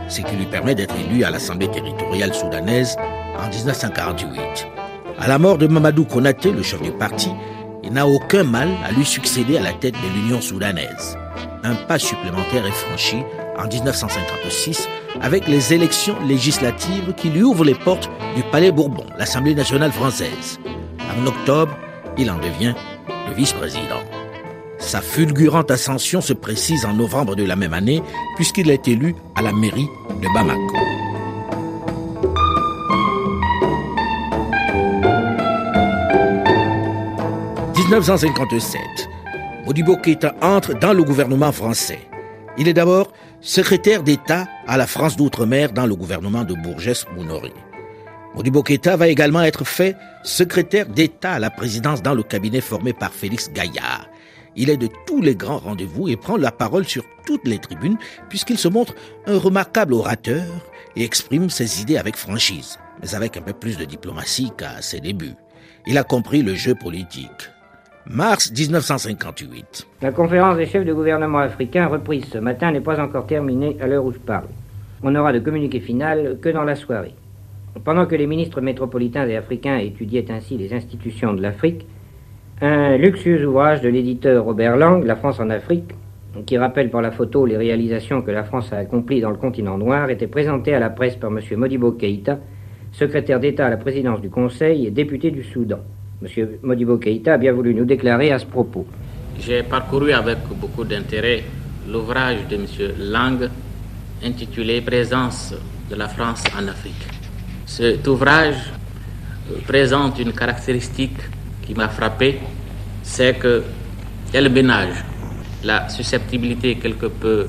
ce 0.08 0.20
qui 0.20 0.36
lui 0.36 0.46
permet 0.46 0.74
d'être 0.74 0.94
élu 0.96 1.24
à 1.24 1.30
l'Assemblée 1.30 1.68
territoriale 1.68 2.34
soudanaise 2.34 2.96
en 3.38 3.48
1948. 3.48 4.66
À 5.18 5.28
la 5.28 5.38
mort 5.38 5.58
de 5.58 5.66
Mamadou 5.66 6.04
Konaté, 6.04 6.52
le 6.52 6.62
chef 6.62 6.82
du 6.82 6.90
parti, 6.92 7.30
il 7.82 7.92
n'a 7.92 8.06
aucun 8.06 8.44
mal 8.44 8.70
à 8.84 8.92
lui 8.92 9.04
succéder 9.04 9.56
à 9.58 9.62
la 9.62 9.72
tête 9.72 9.94
de 9.94 10.14
l'Union 10.14 10.40
soudanaise. 10.40 11.16
Un 11.64 11.74
pas 11.74 11.98
supplémentaire 11.98 12.66
est 12.66 12.72
franchi 12.72 13.22
en 13.58 13.66
1956 13.68 14.88
avec 15.20 15.46
les 15.46 15.72
élections 15.72 16.16
législatives 16.26 17.14
qui 17.16 17.30
lui 17.30 17.42
ouvrent 17.42 17.64
les 17.64 17.74
portes 17.74 18.10
du 18.34 18.42
Palais 18.44 18.72
Bourbon, 18.72 19.04
l'Assemblée 19.18 19.54
nationale 19.54 19.92
française. 19.92 20.58
En 21.00 21.26
octobre, 21.26 21.76
il 22.18 22.30
en 22.30 22.38
devient 22.38 22.74
le 23.28 23.34
vice-président. 23.34 24.00
Sa 24.82 25.00
fulgurante 25.00 25.70
ascension 25.70 26.20
se 26.20 26.32
précise 26.32 26.84
en 26.84 26.92
novembre 26.92 27.36
de 27.36 27.44
la 27.44 27.56
même 27.56 27.72
année, 27.72 28.02
puisqu'il 28.36 28.68
est 28.68 28.86
élu 28.88 29.14
à 29.34 29.42
la 29.42 29.52
mairie 29.52 29.88
de 30.20 30.26
Bamako. 30.34 30.76
«1957, 37.92 38.80
Modibo 39.66 39.96
Keita 39.96 40.34
entre 40.42 40.78
dans 40.78 40.92
le 40.92 41.04
gouvernement 41.04 41.52
français. 41.52 42.00
Il 42.58 42.66
est 42.68 42.74
d'abord 42.74 43.12
secrétaire 43.40 44.02
d'État 44.02 44.46
à 44.66 44.76
la 44.76 44.86
France 44.86 45.16
d'outre-mer 45.16 45.72
dans 45.72 45.86
le 45.86 45.94
gouvernement 45.94 46.44
de 46.44 46.54
Bourges 46.54 47.06
Mounoré. 47.14 47.52
Modibo 48.34 48.62
Keita 48.62 48.96
va 48.96 49.08
également 49.08 49.42
être 49.42 49.64
fait 49.64 49.96
secrétaire 50.22 50.86
d'État 50.86 51.32
à 51.32 51.38
la 51.38 51.50
présidence 51.50 52.02
dans 52.02 52.14
le 52.14 52.22
cabinet 52.22 52.60
formé 52.60 52.92
par 52.92 53.12
Félix 53.12 53.50
Gaillard. 53.52 54.08
Il 54.56 54.70
est 54.70 54.76
de 54.76 54.88
tous 55.06 55.22
les 55.22 55.34
grands 55.34 55.58
rendez-vous 55.58 56.08
et 56.08 56.16
prend 56.16 56.36
la 56.36 56.52
parole 56.52 56.84
sur 56.84 57.04
toutes 57.26 57.46
les 57.46 57.58
tribunes 57.58 57.96
puisqu'il 58.28 58.58
se 58.58 58.68
montre 58.68 58.94
un 59.26 59.38
remarquable 59.38 59.94
orateur 59.94 60.44
et 60.96 61.04
exprime 61.04 61.48
ses 61.48 61.80
idées 61.80 61.96
avec 61.96 62.16
franchise, 62.16 62.78
mais 63.00 63.14
avec 63.14 63.36
un 63.36 63.42
peu 63.42 63.54
plus 63.54 63.78
de 63.78 63.84
diplomatie 63.84 64.52
qu'à 64.56 64.82
ses 64.82 65.00
débuts. 65.00 65.34
Il 65.86 65.98
a 65.98 66.04
compris 66.04 66.42
le 66.42 66.54
jeu 66.54 66.74
politique. 66.74 67.50
Mars 68.06 68.50
1958. 68.50 69.86
La 70.02 70.12
conférence 70.12 70.56
des 70.56 70.66
chefs 70.66 70.84
de 70.84 70.92
gouvernement 70.92 71.38
africains 71.38 71.86
reprise 71.86 72.24
ce 72.32 72.38
matin 72.38 72.72
n'est 72.72 72.80
pas 72.80 73.00
encore 73.00 73.26
terminée 73.26 73.76
à 73.80 73.86
l'heure 73.86 74.04
où 74.04 74.12
je 74.12 74.18
parle. 74.18 74.48
On 75.02 75.12
n'aura 75.12 75.32
de 75.32 75.38
communiqué 75.38 75.80
final 75.80 76.38
que 76.42 76.48
dans 76.48 76.64
la 76.64 76.76
soirée. 76.76 77.14
Pendant 77.84 78.06
que 78.06 78.14
les 78.14 78.26
ministres 78.26 78.60
métropolitains 78.60 79.26
et 79.26 79.36
africains 79.36 79.78
étudiaient 79.78 80.30
ainsi 80.30 80.58
les 80.58 80.74
institutions 80.74 81.32
de 81.32 81.40
l'Afrique, 81.40 81.86
un 82.62 82.96
luxueux 82.96 83.44
ouvrage 83.44 83.80
de 83.80 83.88
l'éditeur 83.88 84.44
Robert 84.44 84.76
Lang, 84.76 85.04
La 85.04 85.16
France 85.16 85.40
en 85.40 85.50
Afrique, 85.50 85.90
qui 86.46 86.56
rappelle 86.56 86.90
par 86.90 87.02
la 87.02 87.10
photo 87.10 87.44
les 87.44 87.56
réalisations 87.56 88.22
que 88.22 88.30
la 88.30 88.44
France 88.44 88.72
a 88.72 88.76
accomplies 88.76 89.20
dans 89.20 89.30
le 89.30 89.36
continent 89.36 89.76
noir, 89.76 90.08
était 90.10 90.28
présenté 90.28 90.72
à 90.72 90.78
la 90.78 90.88
presse 90.88 91.16
par 91.16 91.30
M. 91.30 91.40
Modibo 91.56 91.90
Keïta, 91.90 92.38
secrétaire 92.92 93.40
d'État 93.40 93.66
à 93.66 93.70
la 93.70 93.76
présidence 93.78 94.20
du 94.20 94.30
Conseil 94.30 94.86
et 94.86 94.92
député 94.92 95.32
du 95.32 95.42
Soudan. 95.42 95.80
M. 96.22 96.48
Modibo 96.62 96.98
Keïta 96.98 97.34
a 97.34 97.36
bien 97.36 97.52
voulu 97.52 97.74
nous 97.74 97.84
déclarer 97.84 98.30
à 98.30 98.38
ce 98.38 98.46
propos. 98.46 98.86
J'ai 99.40 99.64
parcouru 99.64 100.12
avec 100.12 100.38
beaucoup 100.60 100.84
d'intérêt 100.84 101.42
l'ouvrage 101.90 102.46
de 102.48 102.54
M. 102.54 102.66
Lang 103.00 103.48
intitulé 104.24 104.80
Présence 104.82 105.52
de 105.90 105.96
la 105.96 106.06
France 106.06 106.44
en 106.56 106.68
Afrique. 106.68 107.08
Cet 107.66 108.06
ouvrage 108.06 108.72
présente 109.66 110.20
une 110.20 110.32
caractéristique 110.32 111.18
m'a 111.74 111.88
frappé, 111.88 112.40
c'est 113.02 113.38
qu'elle 113.38 114.50
ménage 114.50 115.04
la 115.64 115.88
susceptibilité 115.88 116.76
quelque 116.76 117.06
peu 117.06 117.48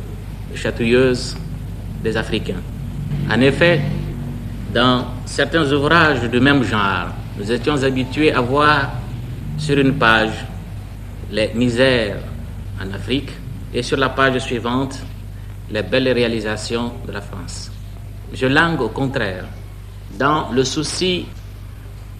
chatouilleuse 0.56 1.36
des 2.04 2.16
Africains. 2.16 2.62
En 3.32 3.40
effet, 3.42 3.82
dans 4.74 5.06
certains 5.26 5.72
ouvrages 5.72 6.30
de 6.30 6.40
même 6.40 6.64
genre, 6.64 7.08
nous 7.38 7.52
étions 7.52 7.82
habitués 7.84 8.34
à 8.34 8.42
voir 8.42 8.92
sur 9.58 9.78
une 9.78 9.94
page 9.94 10.46
les 11.32 11.52
misères 11.56 12.18
en 12.82 12.94
Afrique 12.94 13.30
et 13.74 13.82
sur 13.82 13.98
la 13.98 14.10
page 14.10 14.40
suivante 14.40 15.00
les 15.72 15.82
belles 15.84 16.12
réalisations 16.12 16.94
de 17.08 17.12
la 17.12 17.22
France. 17.22 17.72
Je 18.34 18.46
langue 18.46 18.82
au 18.82 18.90
contraire, 18.90 19.46
dans 20.18 20.52
le 20.52 20.64
souci 20.64 21.26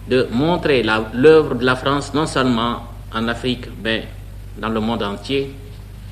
de 0.08 0.28
montrer 0.30 0.82
l'œuvre 1.14 1.54
de 1.54 1.64
la 1.64 1.76
France 1.76 2.12
non 2.14 2.26
seulement 2.26 2.82
en 3.12 3.28
Afrique, 3.28 3.66
mais 3.82 4.06
dans 4.58 4.68
le 4.68 4.80
monde 4.80 5.02
entier, 5.02 5.50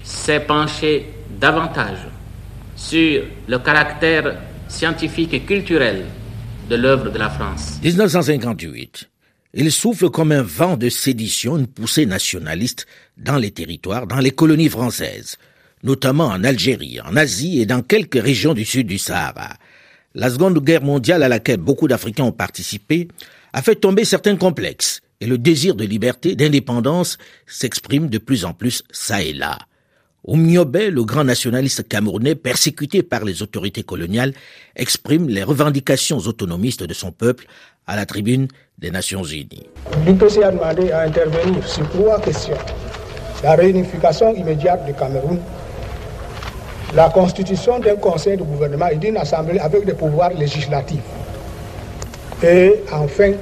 s'est 0.03 0.41
penché 0.41 1.07
davantage 1.41 1.99
sur 2.77 3.23
le 3.47 3.59
caractère 3.59 4.37
scientifique 4.69 5.35
et 5.35 5.41
culturel 5.41 6.05
de 6.69 6.77
l'œuvre 6.77 7.11
de 7.11 7.19
la 7.19 7.31
France. 7.31 7.79
1958. 7.83 9.09
il 9.55 9.71
souffle 9.71 10.09
comme 10.09 10.33
un 10.33 10.43
vent 10.43 10.77
de 10.77 10.89
sédition 10.89 11.59
une 11.59 11.67
poussée 11.67 12.07
nationaliste 12.07 12.87
dans 13.19 13.37
les 13.37 13.51
territoires, 13.51 14.07
dans 14.07 14.19
les 14.19 14.31
colonies 14.31 14.71
françaises, 14.71 15.37
notamment 15.83 16.27
en 16.27 16.43
Algérie, 16.45 17.01
en 17.01 17.17
Asie 17.17 17.61
et 17.61 17.67
dans 17.67 17.83
quelques 17.83 18.21
régions 18.23 18.55
du 18.55 18.65
sud 18.65 18.87
du 18.87 18.99
Sahara. 18.99 19.57
La 20.15 20.31
Seconde 20.31 20.59
Guerre 20.63 20.83
mondiale 20.83 21.23
à 21.23 21.29
laquelle 21.29 21.59
beaucoup 21.59 21.89
d'Africains 21.89 22.25
ont 22.25 22.33
participé 22.33 23.09
a 23.53 23.63
fait 23.63 23.77
tomber 23.77 24.05
certains 24.05 24.37
complexes 24.37 25.01
et 25.21 25.27
le 25.27 25.39
désir 25.39 25.75
de 25.75 25.85
liberté, 25.85 26.35
d'indépendance 26.35 27.19
s'exprime 27.47 28.09
de 28.09 28.19
plus 28.19 28.45
en 28.45 28.55
plus 28.55 28.83
ça 28.91 29.23
et 29.23 29.33
là. 29.33 29.59
Oumniobé, 30.25 30.91
le 30.91 31.05
grand 31.05 31.25
nationaliste 31.25 31.89
camerounais 31.89 32.37
persécuté 32.37 33.03
par 33.03 33.25
les 33.25 33.43
autorités 33.43 33.83
coloniales, 33.83 34.33
exprime 34.77 35.29
les 35.29 35.43
revendications 35.43 36.19
autonomistes 36.19 36.85
de 36.85 36.95
son 36.95 37.11
peuple 37.11 37.47
à 37.87 37.97
la 37.97 38.07
tribune 38.07 38.47
des 38.79 38.91
Nations 38.91 39.25
Unies. 39.25 39.67
L'UPC 40.07 40.43
a 40.43 40.53
demandé 40.53 40.93
à 40.93 41.03
intervenir 41.03 41.67
sur 41.67 41.89
trois 41.91 42.21
questions. 42.21 42.59
La 43.43 43.57
réunification 43.57 44.33
immédiate 44.35 44.87
du 44.87 44.95
Cameroun, 44.95 45.41
la 46.95 47.09
constitution 47.11 47.81
d'un 47.81 47.97
conseil 47.97 48.37
de 48.37 48.45
gouvernement 48.45 48.89
et 48.89 48.97
d'une 48.97 49.17
assemblée 49.17 49.59
avec 49.59 49.85
des 49.85 49.95
pouvoirs 49.95 50.33
législatifs. 50.35 51.01
Et 52.45 52.75
enfin, 52.91 53.33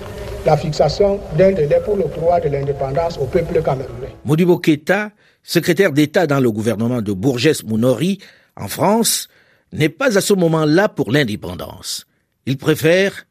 la 0.44 0.56
fixation 0.56 1.20
d'un 1.36 1.52
délai 1.52 1.80
pour 1.84 1.96
le 1.96 2.04
droit 2.04 2.38
de 2.40 2.48
l'indépendance 2.48 3.16
au 3.18 3.24
peuple 3.24 3.62
camerounais. 3.62 4.14
Modibo 4.24 4.58
Keita, 4.58 5.10
secrétaire 5.42 5.92
d'État 5.92 6.26
dans 6.26 6.40
le 6.40 6.50
gouvernement 6.50 7.00
de 7.00 7.12
Bourges 7.12 7.64
Mounori, 7.64 8.18
en 8.56 8.68
France, 8.68 9.28
n'est 9.72 9.88
pas 9.88 10.18
à 10.18 10.20
ce 10.20 10.34
moment-là 10.34 10.88
pour 10.88 11.12
l'indépendance. 11.12 12.06
Il 12.44 12.58
préfère 12.58 13.24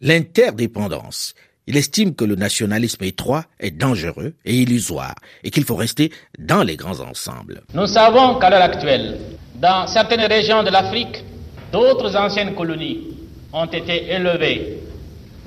l'interdépendance. 0.00 1.34
Il 1.66 1.76
estime 1.76 2.14
que 2.14 2.24
le 2.24 2.36
nationalisme 2.36 3.04
étroit 3.04 3.44
est 3.58 3.70
dangereux 3.70 4.32
et 4.44 4.54
illusoire 4.54 5.14
et 5.44 5.50
qu'il 5.50 5.64
faut 5.64 5.76
rester 5.76 6.10
dans 6.38 6.62
les 6.62 6.76
grands 6.76 7.00
ensembles. 7.00 7.62
Nous 7.74 7.86
savons 7.86 8.38
qu'à 8.38 8.48
l'heure 8.50 8.62
actuelle, 8.62 9.18
dans 9.56 9.86
certaines 9.86 10.26
régions 10.26 10.62
de 10.62 10.70
l'Afrique, 10.70 11.22
d'autres 11.72 12.16
anciennes 12.16 12.54
colonies 12.54 13.08
ont 13.52 13.66
été 13.66 14.10
élevées 14.10 14.79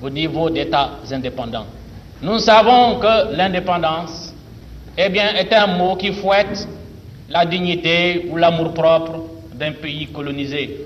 au 0.03 0.09
niveau 0.09 0.49
d'États 0.49 0.99
indépendants. 1.11 1.65
Nous 2.21 2.39
savons 2.39 2.99
que 2.99 3.35
l'indépendance 3.35 4.33
eh 4.97 5.09
bien, 5.09 5.33
est 5.35 5.51
un 5.53 5.67
mot 5.67 5.95
qui 5.95 6.11
fouette 6.11 6.67
la 7.29 7.45
dignité 7.45 8.27
ou 8.29 8.35
l'amour-propre 8.37 9.23
d'un 9.53 9.71
pays 9.71 10.07
colonisé. 10.07 10.85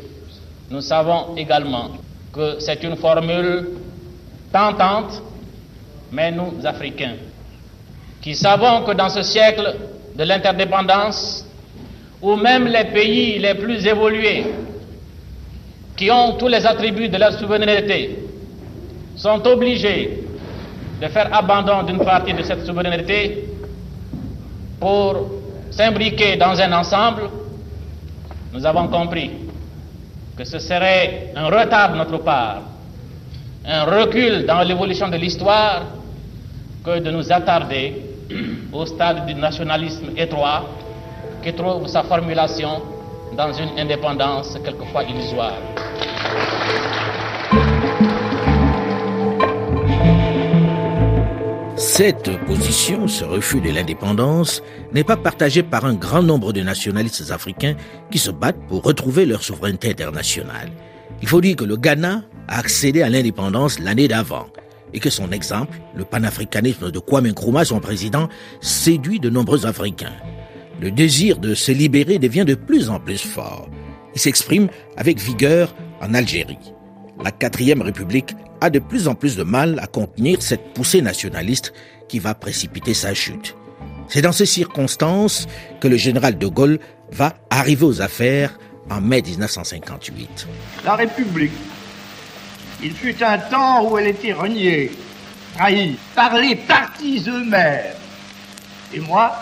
Nous 0.70 0.82
savons 0.82 1.36
également 1.36 1.90
que 2.32 2.58
c'est 2.60 2.84
une 2.84 2.96
formule 2.96 3.70
tentante, 4.54 5.22
mais 6.12 6.32
nous, 6.32 6.54
Africains, 6.64 7.16
qui 8.22 8.36
savons 8.36 8.84
que 8.84 8.92
dans 8.92 9.10
ce 9.10 9.24
siècle 9.24 9.76
de 10.16 10.24
l'interdépendance, 10.24 11.44
où 12.22 12.36
même 12.36 12.68
les 12.68 12.86
pays 12.86 13.40
les 13.40 13.56
plus 13.56 13.86
évolués, 13.86 14.46
qui 15.96 16.12
ont 16.12 16.34
tous 16.34 16.48
les 16.48 16.66
attributs 16.66 17.10
de 17.10 17.18
la 17.18 17.32
souveraineté, 17.32 18.27
sont 19.18 19.46
obligés 19.48 20.24
de 21.02 21.08
faire 21.08 21.30
abandon 21.36 21.84
d'une 21.84 22.00
partie 22.00 22.34
de 22.34 22.44
cette 22.44 22.66
souveraineté 22.66 23.46
pour 24.80 25.30
s'imbriquer 25.72 26.38
dans 26.38 26.60
un 26.60 26.72
ensemble, 26.74 27.24
nous 28.54 28.66
avons 28.66 28.88
compris 28.88 29.32
que 30.38 30.44
ce 30.44 30.60
serait 30.60 31.34
un 31.36 31.48
retard 31.48 31.92
de 31.94 31.98
notre 31.98 32.18
part, 32.20 32.62
un 33.66 33.84
recul 33.84 34.46
dans 34.46 34.62
l'évolution 34.62 35.10
de 35.10 35.18
l'histoire 35.18 35.82
que 36.86 37.00
de 37.00 37.12
nous 37.12 37.32
attarder 37.32 38.02
au 38.72 38.86
stade 38.86 39.26
du 39.26 39.34
nationalisme 39.36 40.12
étroit 40.16 40.66
qui 41.44 41.54
trouve 41.54 41.88
sa 41.88 42.04
formulation 42.04 42.82
dans 43.36 43.52
une 43.52 43.78
indépendance 43.80 44.58
quelquefois 44.64 45.04
illusoire. 45.04 45.54
Cette 51.98 52.30
position, 52.46 53.08
ce 53.08 53.24
refus 53.24 53.60
de 53.60 53.72
l'indépendance, 53.72 54.62
n'est 54.94 55.04
pas 55.04 55.18
partagée 55.18 55.64
par 55.64 55.84
un 55.84 55.96
grand 55.96 56.22
nombre 56.22 56.54
de 56.54 56.62
nationalistes 56.62 57.32
africains 57.32 57.76
qui 58.12 58.20
se 58.20 58.30
battent 58.30 58.62
pour 58.68 58.84
retrouver 58.84 59.26
leur 59.26 59.44
souveraineté 59.44 59.90
internationale. 59.90 60.70
Il 61.24 61.28
faut 61.28 61.42
dire 61.42 61.56
que 61.56 61.64
le 61.64 61.76
Ghana 61.76 62.22
a 62.48 62.60
accédé 62.60 63.02
à 63.02 63.10
l'indépendance 63.10 63.80
l'année 63.80 64.08
d'avant 64.08 64.46
et 64.94 65.00
que 65.00 65.10
son 65.10 65.32
exemple, 65.32 65.80
le 65.96 66.06
panafricanisme 66.06 66.92
de 66.92 67.00
Kwame 67.00 67.30
Nkrumah, 67.30 67.66
son 67.66 67.80
président, 67.80 68.30
séduit 68.62 69.20
de 69.20 69.32
nombreux 69.32 69.66
Africains. 69.66 70.14
Le 70.80 70.92
désir 70.92 71.40
de 71.40 71.56
se 71.56 71.72
libérer 71.72 72.20
devient 72.20 72.46
de 72.46 72.54
plus 72.54 72.92
en 72.92 73.00
plus 73.00 73.26
fort. 73.26 73.68
Il 74.14 74.22
s'exprime 74.22 74.68
avec 74.98 75.20
vigueur 75.20 75.74
en 76.00 76.14
Algérie. 76.14 76.77
La 77.24 77.32
quatrième 77.32 77.82
république 77.82 78.36
a 78.62 78.70
de 78.70 78.80
plus 78.80 79.08
en 79.08 79.16
plus 79.16 79.36
de 79.36 79.44
mal 79.44 79.80
à 79.82 79.88
contenir 79.88 80.42
cette 80.42 80.74
poussée 80.74 81.02
nationaliste 81.02 81.74
qui 82.08 82.20
va 82.20 82.36
précipiter 82.36 82.94
sa 82.94 83.14
chute. 83.14 83.56
C'est 84.08 84.22
dans 84.22 84.32
ces 84.32 84.46
circonstances 84.46 85.48
que 85.82 85.88
le 85.88 85.98
général 85.98 86.38
de 86.38 86.48
Gaulle 86.48 86.80
va 87.12 87.34
arriver 87.50 87.86
aux 87.86 88.02
affaires 88.02 88.58
en 88.90 89.02
mai 89.02 89.22
1958. 89.22 90.48
La 90.86 90.96
République, 90.96 91.52
il 92.82 92.94
fut 92.94 93.22
un 93.24 93.38
temps 93.38 93.90
où 93.90 93.98
elle 93.98 94.08
était 94.08 94.34
reniée, 94.34 94.92
trahie 95.56 95.98
par 96.16 96.38
les 96.38 96.56
partis 96.56 97.24
eux-mêmes. 97.28 97.96
Et 98.94 99.00
moi, 99.00 99.36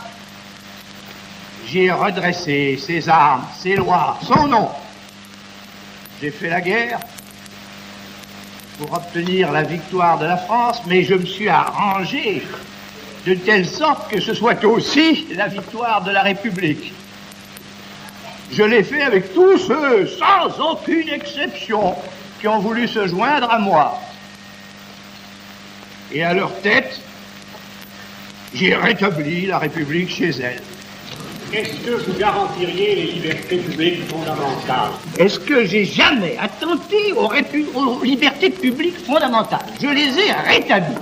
j'ai 1.67 1.91
redressé 1.91 2.79
ses 2.81 3.07
armes, 3.09 3.45
ses 3.59 3.75
lois, 3.75 4.17
son 4.23 4.47
nom. 4.47 4.69
J'ai 6.21 6.31
fait 6.31 6.49
la 6.49 6.61
guerre 6.61 6.99
pour 8.77 8.93
obtenir 8.93 9.51
la 9.51 9.63
victoire 9.63 10.19
de 10.19 10.25
la 10.25 10.37
France, 10.37 10.81
mais 10.87 11.03
je 11.03 11.15
me 11.15 11.25
suis 11.25 11.49
arrangé 11.49 12.43
de 13.25 13.33
telle 13.33 13.67
sorte 13.67 14.11
que 14.11 14.19
ce 14.19 14.33
soit 14.33 14.63
aussi 14.65 15.27
la 15.35 15.47
victoire 15.47 16.03
de 16.03 16.11
la 16.11 16.21
République. 16.21 16.93
Je 18.51 18.63
l'ai 18.63 18.83
fait 18.83 19.01
avec 19.01 19.33
tous 19.33 19.57
ceux, 19.57 20.07
sans 20.07 20.59
aucune 20.59 21.09
exception, 21.09 21.95
qui 22.39 22.47
ont 22.47 22.59
voulu 22.59 22.87
se 22.87 23.07
joindre 23.07 23.49
à 23.49 23.59
moi. 23.59 23.99
Et 26.11 26.23
à 26.23 26.33
leur 26.33 26.53
tête, 26.61 26.99
j'ai 28.53 28.75
rétabli 28.75 29.47
la 29.47 29.57
République 29.57 30.09
chez 30.09 30.29
elle. 30.29 30.61
Est-ce 31.53 31.85
que 31.85 31.91
vous 31.91 32.17
garantiriez 32.17 32.95
les 32.95 33.11
libertés 33.13 33.57
publiques 33.57 34.07
fondamentales 34.09 34.91
Est-ce 35.17 35.39
que 35.39 35.65
j'ai 35.65 35.85
jamais 35.85 36.37
attenté 36.39 37.13
aux, 37.13 37.29
aux, 37.79 38.03
libertés 38.03 38.49
publiques 38.49 38.97
fondamentales? 39.05 39.65
Je 39.81 39.87
les 39.87 40.19
ai 40.19 40.31
rétablies. 40.31 40.95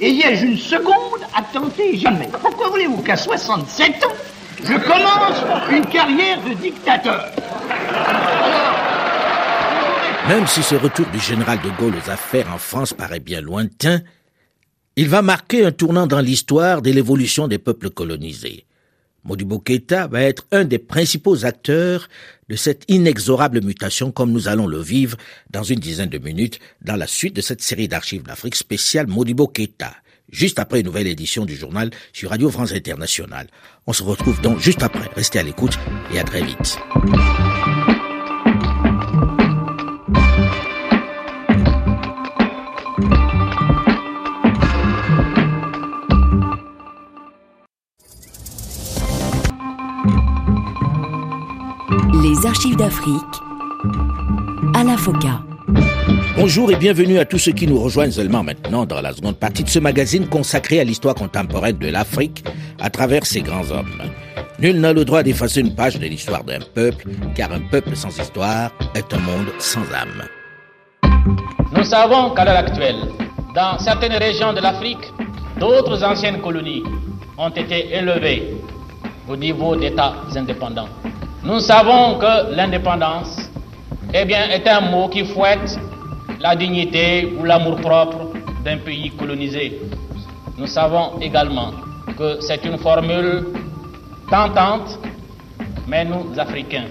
Et 0.00 0.10
y 0.10 0.22
ai-je 0.22 0.46
une 0.46 0.58
seconde 0.58 1.22
attenté 1.34 1.96
Jamais. 1.96 2.28
Pourquoi 2.40 2.68
voulez-vous 2.68 3.02
qu'à 3.02 3.16
67 3.16 4.04
ans, 4.04 4.14
je 4.62 4.74
commence 4.74 5.70
une 5.70 5.86
carrière 5.86 6.38
de 6.42 6.52
dictateur? 6.54 7.24
Même 10.28 10.46
si 10.46 10.62
ce 10.62 10.74
retour 10.74 11.06
du 11.06 11.18
général 11.18 11.58
de 11.62 11.70
Gaulle 11.78 11.94
aux 11.96 12.10
affaires 12.10 12.52
en 12.52 12.58
France 12.58 12.92
paraît 12.92 13.20
bien 13.20 13.40
lointain, 13.40 14.00
il 14.96 15.08
va 15.08 15.22
marquer 15.22 15.64
un 15.64 15.72
tournant 15.72 16.06
dans 16.06 16.20
l'histoire 16.20 16.82
de 16.82 16.90
l'évolution 16.90 17.48
des 17.48 17.58
peuples 17.58 17.90
colonisés. 17.90 18.66
Modibo 19.26 19.58
Keita 19.58 20.06
va 20.06 20.22
être 20.22 20.46
un 20.52 20.64
des 20.64 20.78
principaux 20.78 21.44
acteurs 21.44 22.08
de 22.48 22.56
cette 22.56 22.84
inexorable 22.88 23.60
mutation 23.62 24.12
comme 24.12 24.30
nous 24.30 24.48
allons 24.48 24.66
le 24.66 24.80
vivre 24.80 25.16
dans 25.50 25.64
une 25.64 25.80
dizaine 25.80 26.08
de 26.08 26.18
minutes 26.18 26.60
dans 26.82 26.96
la 26.96 27.06
suite 27.06 27.34
de 27.34 27.40
cette 27.40 27.62
série 27.62 27.88
d'archives 27.88 28.22
d'Afrique 28.22 28.54
spéciale 28.54 29.08
Modibo 29.08 29.48
Keita, 29.48 29.92
juste 30.30 30.58
après 30.58 30.80
une 30.80 30.86
nouvelle 30.86 31.08
édition 31.08 31.44
du 31.44 31.56
journal 31.56 31.90
sur 32.12 32.30
Radio 32.30 32.50
France 32.50 32.72
Internationale. 32.72 33.48
On 33.86 33.92
se 33.92 34.02
retrouve 34.02 34.40
donc 34.40 34.60
juste 34.60 34.82
après. 34.82 35.10
Restez 35.16 35.40
à 35.40 35.42
l'écoute 35.42 35.76
et 36.14 36.20
à 36.20 36.24
très 36.24 36.42
vite. 36.42 36.78
Les 52.22 52.46
archives 52.46 52.76
d'Afrique 52.76 53.22
à 54.74 54.84
la 54.84 54.96
FOCA. 54.96 55.40
Bonjour 56.36 56.70
et 56.70 56.76
bienvenue 56.76 57.18
à 57.18 57.24
tous 57.24 57.38
ceux 57.38 57.52
qui 57.52 57.66
nous 57.66 57.80
rejoignent 57.80 58.10
seulement 58.10 58.42
maintenant 58.42 58.84
dans 58.86 59.00
la 59.00 59.12
seconde 59.12 59.36
partie 59.36 59.64
de 59.64 59.68
ce 59.68 59.78
magazine 59.78 60.28
consacré 60.28 60.80
à 60.80 60.84
l'histoire 60.84 61.14
contemporaine 61.14 61.78
de 61.78 61.88
l'Afrique 61.88 62.44
à 62.80 62.90
travers 62.90 63.26
ses 63.26 63.40
grands 63.40 63.70
hommes. 63.70 64.02
Nul 64.58 64.80
n'a 64.80 64.92
le 64.92 65.04
droit 65.04 65.22
d'effacer 65.22 65.60
une 65.60 65.74
page 65.74 65.98
de 65.98 66.06
l'histoire 66.06 66.44
d'un 66.44 66.60
peuple, 66.74 67.08
car 67.34 67.52
un 67.52 67.60
peuple 67.60 67.96
sans 67.96 68.16
histoire 68.18 68.70
est 68.94 69.12
un 69.12 69.18
monde 69.18 69.48
sans 69.58 69.82
âme. 69.92 70.24
Nous 71.76 71.84
savons 71.84 72.30
qu'à 72.34 72.44
l'heure 72.44 72.58
actuelle, 72.58 72.96
dans 73.54 73.78
certaines 73.78 74.16
régions 74.16 74.52
de 74.52 74.60
l'Afrique, 74.60 75.12
d'autres 75.58 76.02
anciennes 76.04 76.40
colonies 76.40 76.82
ont 77.38 77.50
été 77.50 77.94
élevées 77.94 78.56
au 79.28 79.36
niveau 79.36 79.76
d'États 79.76 80.14
indépendants. 80.34 80.88
Nous 81.42 81.60
savons 81.60 82.18
que 82.18 82.54
l'indépendance 82.54 83.50
eh 84.14 84.24
bien, 84.24 84.48
est 84.50 84.66
un 84.68 84.80
mot 84.80 85.08
qui 85.08 85.24
fouette 85.24 85.78
la 86.40 86.54
dignité 86.54 87.34
ou 87.38 87.44
l'amour-propre 87.44 88.32
d'un 88.64 88.78
pays 88.78 89.10
colonisé. 89.10 89.80
Nous 90.58 90.66
savons 90.66 91.18
également 91.20 91.72
que 92.16 92.38
c'est 92.40 92.64
une 92.64 92.78
formule 92.78 93.46
tentante, 94.30 94.98
mais 95.86 96.04
nous, 96.04 96.26
Africains, 96.38 96.86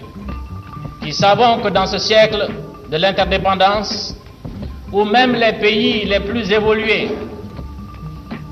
qui 1.02 1.14
savons 1.14 1.60
que 1.62 1.70
dans 1.70 1.86
ce 1.86 1.98
siècle 1.98 2.48
de 2.90 2.98
l'interdépendance, 2.98 4.16
où 4.92 5.04
même 5.04 5.34
les 5.34 5.54
pays 5.54 6.06
les 6.06 6.20
plus 6.20 6.52
évolués, 6.52 7.10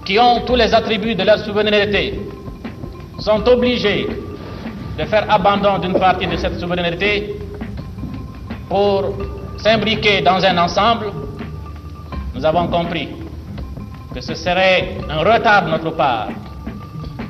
qui 0.06 0.20
ont 0.20 0.42
tous 0.46 0.56
les 0.56 0.74
attributs 0.74 1.16
de 1.16 1.24
la 1.24 1.38
souveraineté, 1.38 2.20
sont 3.24 3.48
obligés 3.48 4.06
de 4.98 5.06
faire 5.06 5.26
abandon 5.30 5.80
d'une 5.80 5.98
partie 5.98 6.28
de 6.28 6.36
cette 6.36 6.60
souveraineté 6.60 7.40
pour 8.68 9.14
s'imbriquer 9.58 10.22
dans 10.22 10.44
un 10.44 10.58
ensemble, 10.58 11.08
nous 12.36 12.46
avons 12.46 12.68
compris 12.68 13.08
que 14.14 14.20
ce 14.20 14.36
serait 14.36 14.98
un 15.10 15.20
retard 15.20 15.64
de 15.66 15.70
notre 15.72 15.92
part, 15.92 16.28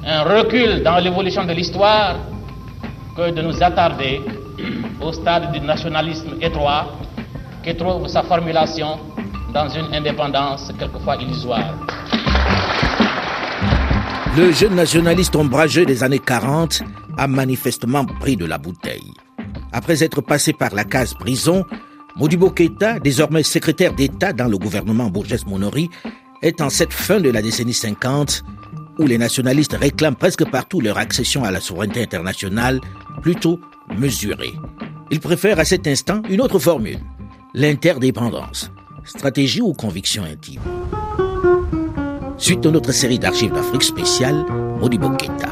un 0.05 0.23
recul 0.23 0.81
dans 0.81 0.97
l'évolution 0.97 1.45
de 1.45 1.53
l'histoire 1.53 2.15
que 3.15 3.29
de 3.29 3.41
nous 3.43 3.61
attarder 3.61 4.19
au 4.99 5.11
stade 5.13 5.51
du 5.51 5.59
nationalisme 5.61 6.37
étroit 6.41 6.87
qui 7.63 7.75
trouve 7.75 8.07
sa 8.07 8.23
formulation 8.23 8.97
dans 9.53 9.69
une 9.69 9.93
indépendance 9.93 10.71
quelquefois 10.79 11.17
illusoire. 11.17 11.92
Le 14.35 14.51
jeune 14.51 14.73
nationaliste 14.73 15.35
ombrageux 15.35 15.85
des 15.85 16.03
années 16.03 16.17
40 16.17 16.81
a 17.17 17.27
manifestement 17.27 18.03
pris 18.03 18.35
de 18.35 18.45
la 18.45 18.57
bouteille. 18.57 19.13
Après 19.71 20.03
être 20.03 20.21
passé 20.21 20.53
par 20.53 20.73
la 20.73 20.83
case 20.85 21.13
prison, 21.13 21.65
Modibo 22.15 22.49
Keïta, 22.49 22.97
désormais 22.99 23.43
secrétaire 23.43 23.93
d'État 23.93 24.33
dans 24.33 24.47
le 24.47 24.57
gouvernement 24.57 25.11
Bourges 25.11 25.45
Monori, 25.45 25.87
est 26.41 26.61
en 26.61 26.71
cette 26.71 26.93
fin 26.93 27.19
de 27.19 27.29
la 27.29 27.43
décennie 27.43 27.75
50 27.75 28.43
où 28.97 29.05
les 29.05 29.19
nationalistes 29.19 29.77
réclament 29.79 30.15
presque 30.15 30.49
partout 30.49 30.81
leur 30.81 30.97
accession 30.97 31.43
à 31.43 31.51
la 31.51 31.61
souveraineté 31.61 32.01
internationale, 32.01 32.81
plutôt 33.21 33.59
mesurée. 33.95 34.53
Ils 35.11 35.19
préfèrent 35.19 35.59
à 35.59 35.65
cet 35.65 35.85
instant 35.85 36.23
une 36.27 36.41
autre 36.41 36.57
formule, 36.57 36.99
l'interdépendance, 37.53 38.71
stratégie 39.05 39.61
ou 39.61 39.73
conviction 39.73 40.23
intime? 40.23 40.61
Suite 42.37 42.65
à 42.65 42.71
notre 42.71 42.91
série 42.91 43.19
d'archives 43.19 43.53
d'Afrique 43.53 43.83
spéciale, 43.83 44.45
Modibo 44.79 45.09
Keïta. 45.11 45.49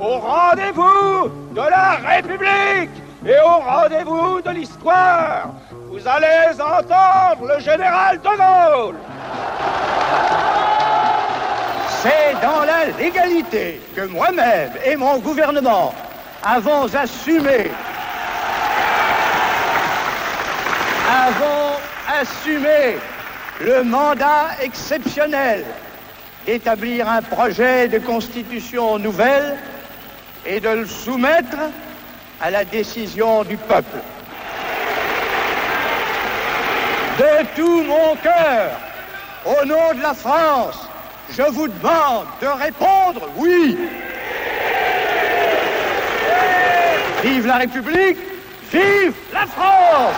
au 0.00 0.18
rendez-vous 0.18 1.30
de 1.54 1.60
la 1.60 1.96
République 1.96 2.90
et 3.26 3.38
au 3.44 3.60
rendez-vous 3.60 4.40
de 4.40 4.50
l'histoire. 4.50 5.50
Vous 5.90 6.00
allez 6.06 6.60
entendre 6.60 7.54
le 7.54 7.60
général 7.60 8.18
de 8.18 8.22
Gaulle. 8.22 8.96
C'est 12.02 12.32
dans 12.40 12.64
la 12.64 12.86
légalité 12.98 13.78
que 13.94 14.00
moi-même 14.06 14.72
et 14.86 14.96
mon 14.96 15.18
gouvernement 15.18 15.94
avons 16.42 16.86
assumé, 16.94 17.70
avons 21.10 21.76
assumé 22.20 22.96
le 23.60 23.82
mandat 23.82 24.46
exceptionnel 24.62 25.66
d'établir 26.46 27.06
un 27.06 27.20
projet 27.20 27.88
de 27.88 27.98
constitution 27.98 28.98
nouvelle 28.98 29.58
et 30.46 30.58
de 30.58 30.70
le 30.70 30.86
soumettre 30.86 31.58
à 32.40 32.50
la 32.50 32.64
décision 32.64 33.44
du 33.44 33.58
peuple. 33.58 33.98
De 37.18 37.46
tout 37.54 37.82
mon 37.82 38.16
cœur, 38.16 38.70
au 39.44 39.66
nom 39.66 39.92
de 39.94 40.00
la 40.02 40.14
France, 40.14 40.89
je 41.36 41.42
vous 41.52 41.68
demande 41.68 42.26
de 42.40 42.46
répondre 42.46 43.28
oui. 43.36 43.76
Vive 47.22 47.46
la 47.46 47.58
République, 47.58 48.16
vive 48.72 49.12
la 49.32 49.46
France 49.46 50.16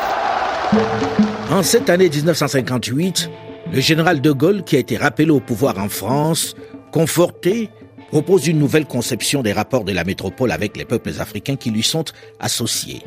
En 1.50 1.62
cette 1.62 1.90
année 1.90 2.08
1958, 2.08 3.28
le 3.72 3.80
général 3.80 4.20
de 4.20 4.30
Gaulle, 4.30 4.62
qui 4.62 4.76
a 4.76 4.78
été 4.78 4.96
rappelé 4.96 5.30
au 5.30 5.40
pouvoir 5.40 5.78
en 5.78 5.88
France, 5.88 6.54
conforté, 6.92 7.70
propose 8.08 8.46
une 8.46 8.58
nouvelle 8.58 8.86
conception 8.86 9.42
des 9.42 9.52
rapports 9.52 9.84
de 9.84 9.92
la 9.92 10.04
métropole 10.04 10.52
avec 10.52 10.76
les 10.76 10.84
peuples 10.84 11.12
africains 11.18 11.56
qui 11.56 11.70
lui 11.70 11.82
sont 11.82 12.04
associés. 12.38 13.02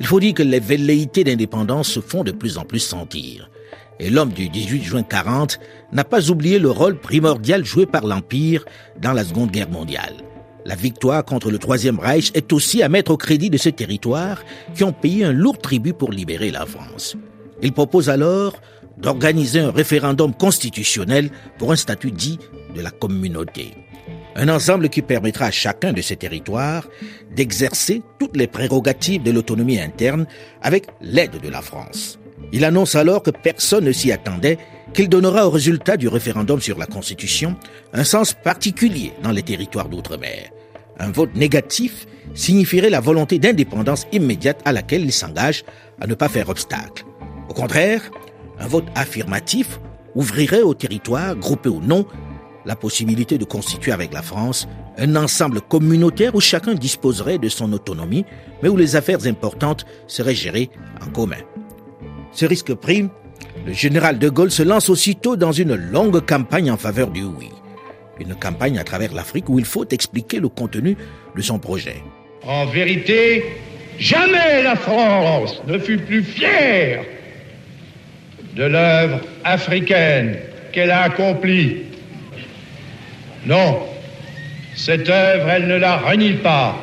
Il 0.00 0.06
faut 0.06 0.20
dire 0.20 0.34
que 0.34 0.42
les 0.42 0.60
velléités 0.60 1.24
d'indépendance 1.24 1.88
se 1.88 2.00
font 2.00 2.24
de 2.24 2.32
plus 2.32 2.58
en 2.58 2.64
plus 2.64 2.80
sentir. 2.80 3.50
Et 3.98 4.10
l'homme 4.10 4.32
du 4.32 4.48
18 4.48 4.82
juin 4.82 5.02
40 5.02 5.58
n'a 5.92 6.04
pas 6.04 6.30
oublié 6.30 6.58
le 6.58 6.70
rôle 6.70 6.98
primordial 6.98 7.64
joué 7.64 7.86
par 7.86 8.06
l'Empire 8.06 8.64
dans 9.00 9.12
la 9.12 9.24
Seconde 9.24 9.50
Guerre 9.50 9.70
mondiale. 9.70 10.14
La 10.66 10.74
victoire 10.74 11.24
contre 11.24 11.50
le 11.50 11.58
Troisième 11.58 12.00
Reich 12.00 12.32
est 12.34 12.52
aussi 12.52 12.82
à 12.82 12.88
mettre 12.88 13.12
au 13.12 13.16
crédit 13.16 13.50
de 13.50 13.56
ces 13.56 13.72
territoires 13.72 14.42
qui 14.74 14.84
ont 14.84 14.92
payé 14.92 15.24
un 15.24 15.32
lourd 15.32 15.58
tribut 15.58 15.92
pour 15.92 16.10
libérer 16.10 16.50
la 16.50 16.66
France. 16.66 17.16
Il 17.62 17.72
propose 17.72 18.10
alors 18.10 18.60
d'organiser 18.98 19.60
un 19.60 19.70
référendum 19.70 20.34
constitutionnel 20.34 21.30
pour 21.58 21.72
un 21.72 21.76
statut 21.76 22.10
dit 22.10 22.38
de 22.74 22.80
la 22.80 22.90
communauté. 22.90 23.74
Un 24.34 24.48
ensemble 24.48 24.88
qui 24.88 25.02
permettra 25.02 25.46
à 25.46 25.50
chacun 25.50 25.92
de 25.92 26.02
ces 26.02 26.16
territoires 26.16 26.86
d'exercer 27.34 28.02
toutes 28.18 28.36
les 28.36 28.46
prérogatives 28.46 29.22
de 29.22 29.30
l'autonomie 29.30 29.80
interne 29.80 30.26
avec 30.60 30.88
l'aide 31.00 31.40
de 31.40 31.48
la 31.48 31.62
France. 31.62 32.18
Il 32.56 32.64
annonce 32.64 32.94
alors 32.94 33.22
que 33.22 33.30
personne 33.30 33.84
ne 33.84 33.92
s'y 33.92 34.10
attendait, 34.10 34.56
qu'il 34.94 35.10
donnera 35.10 35.46
au 35.46 35.50
résultat 35.50 35.98
du 35.98 36.08
référendum 36.08 36.58
sur 36.58 36.78
la 36.78 36.86
Constitution 36.86 37.54
un 37.92 38.02
sens 38.02 38.32
particulier 38.32 39.12
dans 39.22 39.30
les 39.30 39.42
territoires 39.42 39.90
d'outre-mer. 39.90 40.48
Un 40.98 41.10
vote 41.10 41.34
négatif 41.34 42.06
signifierait 42.32 42.88
la 42.88 43.00
volonté 43.00 43.38
d'indépendance 43.38 44.06
immédiate 44.10 44.62
à 44.64 44.72
laquelle 44.72 45.04
il 45.04 45.12
s'engage 45.12 45.64
à 46.00 46.06
ne 46.06 46.14
pas 46.14 46.30
faire 46.30 46.48
obstacle. 46.48 47.04
Au 47.50 47.52
contraire, 47.52 48.00
un 48.58 48.66
vote 48.66 48.86
affirmatif 48.94 49.78
ouvrirait 50.14 50.62
aux 50.62 50.72
territoires, 50.72 51.36
groupés 51.36 51.68
ou 51.68 51.82
non, 51.82 52.06
la 52.64 52.74
possibilité 52.74 53.36
de 53.36 53.44
constituer 53.44 53.92
avec 53.92 54.14
la 54.14 54.22
France 54.22 54.66
un 54.96 55.14
ensemble 55.16 55.60
communautaire 55.60 56.34
où 56.34 56.40
chacun 56.40 56.72
disposerait 56.72 57.36
de 57.36 57.50
son 57.50 57.70
autonomie, 57.74 58.24
mais 58.62 58.70
où 58.70 58.78
les 58.78 58.96
affaires 58.96 59.26
importantes 59.26 59.84
seraient 60.06 60.34
gérées 60.34 60.70
en 61.06 61.10
commun. 61.10 61.36
Ce 62.36 62.44
risque 62.44 62.74
pris, 62.74 63.08
le 63.66 63.72
général 63.72 64.18
de 64.18 64.28
Gaulle 64.28 64.50
se 64.50 64.62
lance 64.62 64.90
aussitôt 64.90 65.36
dans 65.36 65.52
une 65.52 65.74
longue 65.74 66.20
campagne 66.20 66.70
en 66.70 66.76
faveur 66.76 67.08
du 67.08 67.22
oui. 67.22 67.48
Une 68.20 68.34
campagne 68.34 68.78
à 68.78 68.84
travers 68.84 69.14
l'Afrique 69.14 69.48
où 69.48 69.58
il 69.58 69.64
faut 69.64 69.88
expliquer 69.88 70.38
le 70.38 70.50
contenu 70.50 70.98
de 71.34 71.40
son 71.40 71.58
projet. 71.58 71.96
En 72.46 72.66
vérité, 72.66 73.42
jamais 73.98 74.62
la 74.62 74.76
France 74.76 75.62
ne 75.66 75.78
fut 75.78 75.96
plus 75.96 76.22
fière 76.22 77.04
de 78.54 78.64
l'œuvre 78.64 79.20
africaine 79.42 80.36
qu'elle 80.72 80.90
a 80.90 81.04
accomplie. 81.04 81.84
Non, 83.46 83.78
cette 84.74 85.08
œuvre, 85.08 85.48
elle 85.48 85.68
ne 85.68 85.76
la 85.76 85.96
renie 85.96 86.34
pas. 86.34 86.76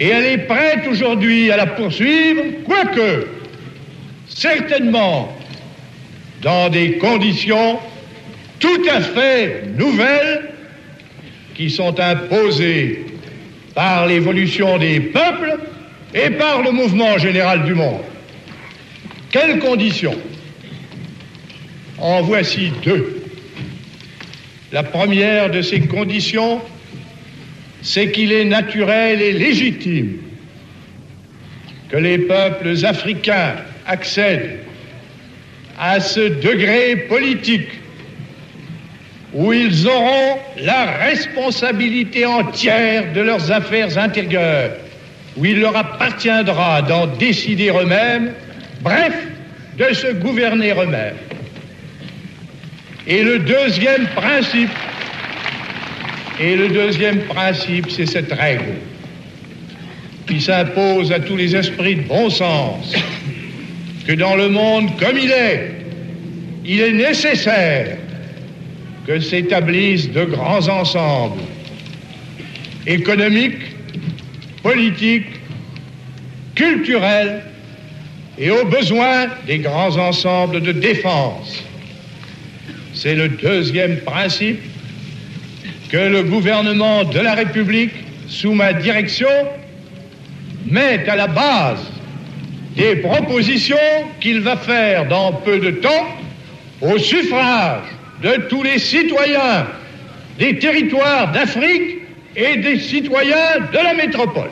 Et 0.00 0.08
elle 0.08 0.26
est 0.26 0.46
prête 0.46 0.84
aujourd'hui 0.90 1.52
à 1.52 1.56
la 1.56 1.66
poursuivre, 1.66 2.42
quoique, 2.64 3.35
certainement, 4.36 5.34
dans 6.42 6.68
des 6.68 6.98
conditions 6.98 7.78
tout 8.58 8.82
à 8.90 9.00
fait 9.00 9.64
nouvelles 9.76 10.50
qui 11.54 11.70
sont 11.70 11.98
imposées 11.98 13.06
par 13.74 14.06
l'évolution 14.06 14.76
des 14.76 15.00
peuples 15.00 15.58
et 16.14 16.30
par 16.30 16.62
le 16.62 16.70
mouvement 16.70 17.16
général 17.18 17.64
du 17.64 17.74
monde. 17.74 18.02
Quelles 19.30 19.58
conditions? 19.58 20.18
En 21.98 22.20
voici 22.20 22.72
deux. 22.84 23.22
La 24.70 24.82
première 24.82 25.50
de 25.50 25.62
ces 25.62 25.80
conditions, 25.80 26.60
c'est 27.80 28.10
qu'il 28.12 28.32
est 28.32 28.44
naturel 28.44 29.22
et 29.22 29.32
légitime 29.32 30.18
que 31.88 31.96
les 31.96 32.18
peuples 32.18 32.84
africains 32.84 33.56
accèdent 33.86 34.58
à 35.78 36.00
ce 36.00 36.20
degré 36.20 36.96
politique 37.08 37.68
où 39.34 39.52
ils 39.52 39.86
auront 39.86 40.38
la 40.62 40.86
responsabilité 40.96 42.24
entière 42.24 43.12
de 43.12 43.20
leurs 43.20 43.52
affaires 43.52 43.98
intérieures, 43.98 44.70
où 45.36 45.44
il 45.44 45.60
leur 45.60 45.76
appartiendra 45.76 46.80
d'en 46.80 47.06
décider 47.06 47.70
eux-mêmes, 47.70 48.32
bref, 48.80 49.14
de 49.76 49.94
se 49.94 50.12
gouverner 50.14 50.70
eux-mêmes. 50.72 51.16
Et 53.06 53.22
le 53.22 53.40
deuxième 53.40 54.06
principe, 54.06 54.70
et 56.40 56.56
le 56.56 56.68
deuxième 56.68 57.20
principe, 57.20 57.90
c'est 57.90 58.06
cette 58.06 58.32
règle 58.32 58.74
qui 60.26 60.40
s'impose 60.40 61.12
à 61.12 61.20
tous 61.20 61.36
les 61.36 61.54
esprits 61.54 61.96
de 61.96 62.02
bon 62.02 62.30
sens, 62.30 62.94
que 64.06 64.12
dans 64.12 64.36
le 64.36 64.48
monde 64.48 64.96
comme 64.98 65.18
il 65.18 65.30
est, 65.30 65.70
il 66.64 66.80
est 66.80 66.92
nécessaire 66.92 67.96
que 69.06 69.20
s'établissent 69.20 70.10
de 70.10 70.24
grands 70.24 70.68
ensembles 70.68 71.42
économiques, 72.86 73.74
politiques, 74.62 75.26
culturels 76.54 77.42
et 78.38 78.50
au 78.50 78.64
besoin 78.64 79.26
des 79.46 79.58
grands 79.58 79.96
ensembles 79.96 80.60
de 80.60 80.72
défense. 80.72 81.62
C'est 82.94 83.14
le 83.14 83.28
deuxième 83.28 83.98
principe 83.98 84.60
que 85.90 85.96
le 85.96 86.22
gouvernement 86.22 87.04
de 87.04 87.20
la 87.20 87.34
République, 87.34 87.92
sous 88.28 88.52
ma 88.52 88.72
direction, 88.72 89.28
met 90.66 91.08
à 91.08 91.16
la 91.16 91.26
base 91.26 91.80
des 92.76 92.96
propositions 92.96 93.76
qu'il 94.20 94.40
va 94.40 94.56
faire 94.56 95.08
dans 95.08 95.32
peu 95.32 95.58
de 95.58 95.70
temps 95.70 96.06
au 96.82 96.98
suffrage 96.98 97.84
de 98.22 98.46
tous 98.48 98.62
les 98.62 98.78
citoyens 98.78 99.66
des 100.38 100.58
territoires 100.58 101.32
d'Afrique 101.32 101.98
et 102.36 102.58
des 102.58 102.78
citoyens 102.78 103.60
de 103.72 103.78
la 103.78 103.94
métropole. 103.94 104.50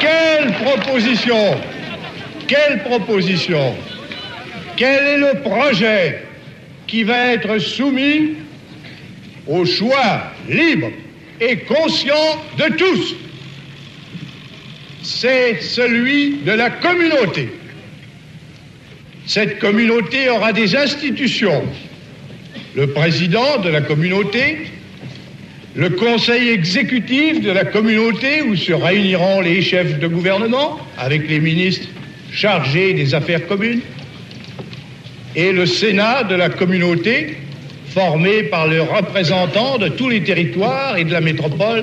Quelle 0.00 0.52
proposition 0.54 1.56
Quelle 2.48 2.82
proposition 2.82 3.76
Quel 4.76 5.06
est 5.06 5.18
le 5.18 5.40
projet 5.42 6.24
qui 6.88 7.04
va 7.04 7.32
être 7.32 7.58
soumis 7.58 8.34
au 9.46 9.64
choix 9.64 10.32
libre 10.48 10.90
et 11.40 11.58
conscient 11.58 12.44
de 12.58 12.74
tous 12.76 13.16
c'est 15.06 15.62
celui 15.62 16.38
de 16.44 16.50
la 16.50 16.68
communauté. 16.68 17.48
Cette 19.24 19.60
communauté 19.60 20.28
aura 20.28 20.52
des 20.52 20.74
institutions. 20.74 21.62
Le 22.74 22.88
président 22.88 23.58
de 23.62 23.68
la 23.68 23.82
communauté, 23.82 24.58
le 25.76 25.90
conseil 25.90 26.48
exécutif 26.48 27.40
de 27.40 27.50
la 27.50 27.64
communauté 27.64 28.42
où 28.42 28.56
se 28.56 28.72
réuniront 28.72 29.40
les 29.42 29.62
chefs 29.62 29.98
de 30.00 30.08
gouvernement 30.08 30.78
avec 30.98 31.28
les 31.28 31.38
ministres 31.38 31.88
chargés 32.32 32.92
des 32.92 33.14
affaires 33.14 33.46
communes, 33.46 33.80
et 35.36 35.52
le 35.52 35.66
Sénat 35.66 36.24
de 36.24 36.34
la 36.34 36.48
communauté 36.48 37.36
formé 37.96 38.42
par 38.42 38.66
les 38.66 38.80
représentants 38.80 39.78
de 39.78 39.88
tous 39.88 40.10
les 40.10 40.22
territoires 40.22 40.98
et 40.98 41.04
de 41.04 41.12
la 41.12 41.22
métropole 41.22 41.82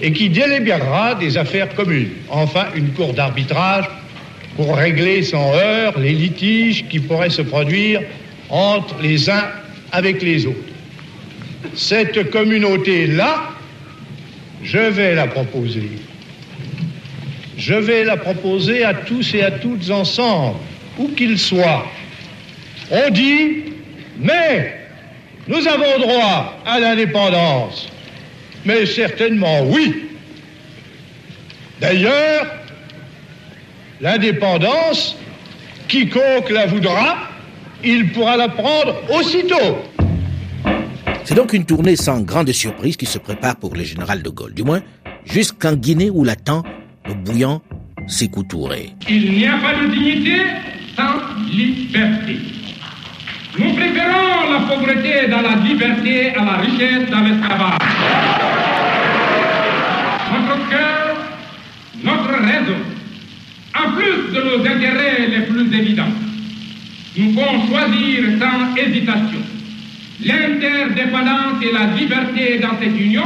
et 0.00 0.10
qui 0.10 0.28
délibérera 0.28 1.14
des 1.14 1.38
affaires 1.38 1.72
communes. 1.76 2.08
Enfin, 2.30 2.64
une 2.74 2.88
cour 2.88 3.14
d'arbitrage 3.14 3.84
pour 4.56 4.76
régler 4.76 5.22
sans 5.22 5.54
heurts 5.54 6.00
les 6.00 6.14
litiges 6.14 6.88
qui 6.88 6.98
pourraient 6.98 7.30
se 7.30 7.42
produire 7.42 8.00
entre 8.50 8.96
les 9.00 9.30
uns 9.30 9.44
avec 9.92 10.20
les 10.20 10.46
autres. 10.46 10.58
Cette 11.74 12.28
communauté-là, 12.30 13.50
je 14.64 14.78
vais 14.78 15.14
la 15.14 15.28
proposer. 15.28 15.90
Je 17.56 17.74
vais 17.74 18.02
la 18.02 18.16
proposer 18.16 18.82
à 18.82 18.94
tous 18.94 19.32
et 19.34 19.44
à 19.44 19.52
toutes 19.52 19.88
ensemble, 19.90 20.56
où 20.98 21.06
qu'ils 21.10 21.38
soient. 21.38 21.86
On 22.90 23.10
dit, 23.10 23.62
mais 24.18 24.81
nous 25.48 25.66
avons 25.66 25.98
droit 26.00 26.58
à 26.64 26.80
l'indépendance. 26.80 27.88
Mais 28.64 28.86
certainement 28.86 29.62
oui. 29.64 30.08
D'ailleurs, 31.80 32.46
l'indépendance, 34.00 35.16
quiconque 35.88 36.50
la 36.50 36.66
voudra, 36.66 37.16
il 37.82 38.12
pourra 38.12 38.36
la 38.36 38.48
prendre 38.48 38.94
aussitôt. 39.10 39.78
C'est 41.24 41.34
donc 41.34 41.52
une 41.52 41.64
tournée 41.64 41.96
sans 41.96 42.20
grande 42.20 42.52
surprise 42.52 42.96
qui 42.96 43.06
se 43.06 43.18
prépare 43.18 43.56
pour 43.56 43.74
le 43.74 43.82
général 43.82 44.22
de 44.22 44.30
Gaulle, 44.30 44.54
du 44.54 44.62
moins 44.62 44.82
jusqu'en 45.24 45.74
Guinée 45.74 46.10
où 46.10 46.24
l'attend 46.24 46.62
le 47.06 47.14
bouillant 47.14 47.62
Sékou 48.06 48.42
Touré. 48.44 48.90
Il 49.08 49.32
n'y 49.32 49.46
a 49.46 49.58
pas 49.58 49.74
de 49.74 49.92
dignité 49.92 50.36
sans 50.96 51.20
liberté. 51.50 52.61
Nous 53.58 53.74
préférons 53.74 54.50
la 54.50 54.60
pauvreté 54.66 55.28
dans 55.28 55.42
la 55.42 55.56
liberté 55.56 56.30
à 56.30 56.44
la 56.44 56.56
richesse 56.56 57.10
dans 57.10 57.20
l'esclavage. 57.20 57.78
Notre 60.32 60.68
cœur, 60.70 61.16
notre 62.02 62.32
raison, 62.42 62.78
en 63.74 63.92
plus 63.92 64.34
de 64.34 64.40
nos 64.40 64.66
intérêts 64.66 65.26
les 65.28 65.42
plus 65.42 65.78
évidents, 65.78 66.12
nous 67.18 67.32
pouvons 67.34 67.66
choisir 67.68 68.24
sans 68.40 68.74
hésitation 68.74 69.40
l'interdépendance 70.24 71.62
et 71.62 71.72
la 71.72 71.94
liberté 71.94 72.58
dans 72.58 72.78
cette 72.80 72.98
union 72.98 73.24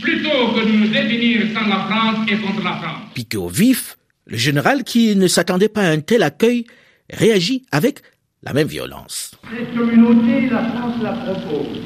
plutôt 0.00 0.52
que 0.54 0.64
de 0.64 0.72
nous 0.72 0.88
définir 0.88 1.42
sans 1.52 1.68
la 1.68 1.80
France 1.80 2.26
et 2.28 2.36
contre 2.36 2.64
la 2.64 2.76
France. 2.76 3.02
Piqué 3.12 3.36
au 3.36 3.48
vif, 3.48 3.98
le 4.26 4.38
général 4.38 4.82
qui 4.82 5.14
ne 5.14 5.26
s'attendait 5.26 5.68
pas 5.68 5.82
à 5.82 5.90
un 5.90 6.00
tel 6.00 6.22
accueil 6.22 6.64
réagit 7.10 7.66
avec 7.70 8.00
la 8.42 8.52
même 8.52 8.66
violence. 8.66 9.30
Cette 9.50 9.76
communauté, 9.76 10.50
la 10.50 10.62
France 10.64 10.94
la 11.00 11.12
propose. 11.12 11.78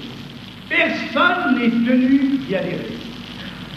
Personne 0.69 1.59
n'est 1.59 1.71
tenu 1.71 2.39
d'y 2.39 2.57
adhérer. 2.57 2.97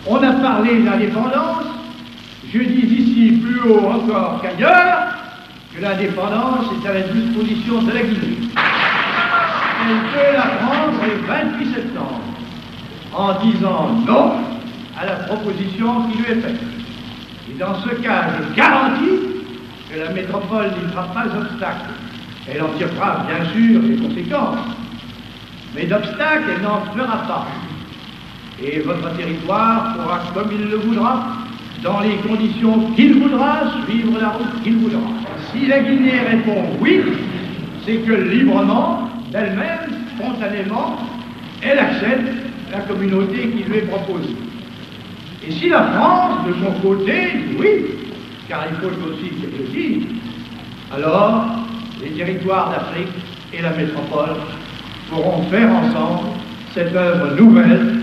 On 0.08 0.16
a 0.24 0.32
parlé 0.34 0.82
d'indépendance. 0.82 1.66
Je 2.52 2.60
dis 2.60 2.88
ici 2.88 3.42
plus 3.44 3.70
haut 3.70 3.86
encore 3.86 4.42
qu'ailleurs 4.42 5.14
que 5.76 5.82
l'indépendance 5.82 6.68
est 6.74 6.88
à 6.88 6.94
la 6.94 7.02
disposition 7.02 7.82
de 7.84 7.92
la 7.92 8.02
Guinée. 8.02 8.38
Elle 9.82 9.98
peut 10.14 10.34
la 10.34 10.48
prendre 10.66 11.04
le 11.04 11.28
28 11.28 11.74
septembre 11.74 12.22
en 13.14 13.46
disant 13.46 13.90
non 14.08 14.34
à 15.00 15.06
la 15.06 15.16
proposition 15.16 16.04
qui 16.04 16.18
lui 16.20 16.32
est 16.32 16.42
faite. 16.42 16.60
Et 17.52 17.58
dans 17.58 17.76
ce 17.82 17.90
cas, 18.02 18.30
je 18.38 18.56
garantis 18.56 19.20
que 19.92 20.00
la 20.00 20.10
métropole 20.12 20.68
n'y 20.82 20.90
fera 20.92 21.04
pas 21.14 21.26
obstacle 21.26 21.90
elle 22.52 22.62
en 22.62 22.70
tirera 22.78 23.26
bien 23.28 23.46
sûr 23.52 23.82
les 23.82 23.96
conséquences. 23.96 24.58
Mais 25.76 25.86
d'obstacle, 25.86 26.46
elle 26.56 26.64
n'en 26.64 26.82
fera 26.96 27.18
pas. 27.28 27.48
Et 28.62 28.80
votre 28.80 29.16
territoire 29.16 29.96
pourra, 29.96 30.20
comme 30.34 30.52
il 30.52 30.70
le 30.70 30.78
voudra, 30.78 31.28
dans 31.84 32.00
les 32.02 32.16
conditions 32.28 32.92
qu'il 32.96 33.20
voudra, 33.20 33.62
suivre 33.86 34.20
la 34.20 34.30
route 34.30 34.64
qu'il 34.64 34.78
voudra. 34.78 35.00
Si 35.52 35.68
la 35.68 35.80
Guinée 35.80 36.20
répond 36.30 36.66
oui, 36.82 37.02
c'est 37.86 37.98
que 37.98 38.12
librement, 38.12 39.10
d'elle-même, 39.32 40.04
spontanément, 40.16 40.98
elle 41.62 41.80
accepte 41.80 42.30
la 42.72 42.80
communauté 42.80 43.50
qui 43.50 43.64
lui 43.64 43.78
est 43.78 43.88
proposée. 43.88 44.36
Et 45.48 45.52
si 45.52 45.70
la 45.70 45.84
France, 45.84 46.48
de 46.48 46.54
son 46.54 46.82
côté, 46.82 47.14
dit 47.48 47.56
oui, 47.60 47.86
car 48.48 48.66
il 48.70 48.76
faut 48.78 49.10
aussi 49.10 49.30
qu'elle 49.30 49.52
le 49.58 49.68
dise, 49.72 50.04
alors 50.94 51.46
les 52.02 52.12
territoires 52.12 52.72
d'Afrique 52.72 53.14
et 53.54 53.62
la 53.62 53.76
métropole 53.76 54.36
pourront 55.10 55.50
faire 55.50 55.70
ensemble 55.74 56.30
cette 56.74 56.96
œuvre 56.96 57.36
nouvelle 57.36 58.02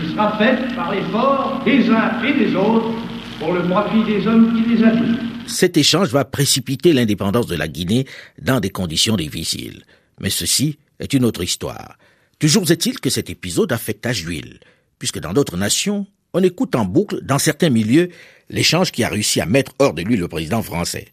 qui 0.00 0.12
sera 0.12 0.36
faite 0.38 0.74
par 0.74 0.92
l'effort 0.92 1.62
des 1.64 1.88
uns 1.88 2.22
et 2.24 2.32
des 2.32 2.54
autres 2.54 2.92
pour 3.38 3.52
le 3.52 3.62
profit 3.62 4.04
des 4.04 4.26
hommes 4.26 4.54
qui 4.54 4.74
les 4.74 4.84
habitent. 4.84 5.20
Cet 5.46 5.76
échange 5.76 6.08
va 6.08 6.24
précipiter 6.24 6.92
l'indépendance 6.92 7.46
de 7.46 7.56
la 7.56 7.68
Guinée 7.68 8.06
dans 8.40 8.60
des 8.60 8.70
conditions 8.70 9.16
difficiles. 9.16 9.84
Mais 10.20 10.30
ceci 10.30 10.78
est 10.98 11.12
une 11.12 11.24
autre 11.24 11.42
histoire. 11.42 11.96
Toujours 12.38 12.70
est-il 12.70 12.98
que 13.00 13.10
cet 13.10 13.30
épisode 13.30 13.72
affecte 13.72 14.06
à 14.06 14.12
Juil, 14.12 14.58
puisque 14.98 15.20
dans 15.20 15.32
d'autres 15.32 15.56
nations, 15.56 16.06
on 16.32 16.42
écoute 16.42 16.74
en 16.74 16.84
boucle, 16.84 17.20
dans 17.22 17.38
certains 17.38 17.70
milieux, 17.70 18.10
l'échange 18.50 18.92
qui 18.92 19.04
a 19.04 19.08
réussi 19.08 19.40
à 19.40 19.46
mettre 19.46 19.72
hors 19.78 19.94
de 19.94 20.02
lui 20.02 20.16
le 20.16 20.28
président 20.28 20.62
français. 20.62 21.08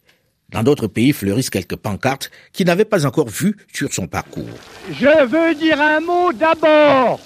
Dans 0.54 0.62
d'autres 0.62 0.86
pays 0.86 1.12
fleurissent 1.12 1.50
quelques 1.50 1.74
pancartes 1.74 2.30
qu'il 2.52 2.66
n'avait 2.66 2.84
pas 2.84 3.04
encore 3.06 3.28
vues 3.28 3.56
sur 3.72 3.92
son 3.92 4.06
parcours. 4.06 4.44
Je 4.88 5.26
veux 5.26 5.52
dire 5.56 5.80
un 5.80 5.98
mot 5.98 6.32
d'abord 6.32 7.18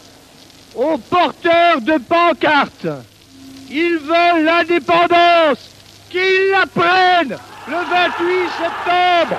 aux 0.74 0.96
porteurs 0.96 1.82
de 1.82 1.98
pancartes. 2.08 2.86
Ils 3.70 3.98
veulent 3.98 4.44
l'indépendance. 4.44 5.70
qu'ils 6.08 6.50
la 6.52 6.64
prennent 6.64 7.36
le 7.68 7.74
28 7.74 8.48
septembre. 8.56 9.36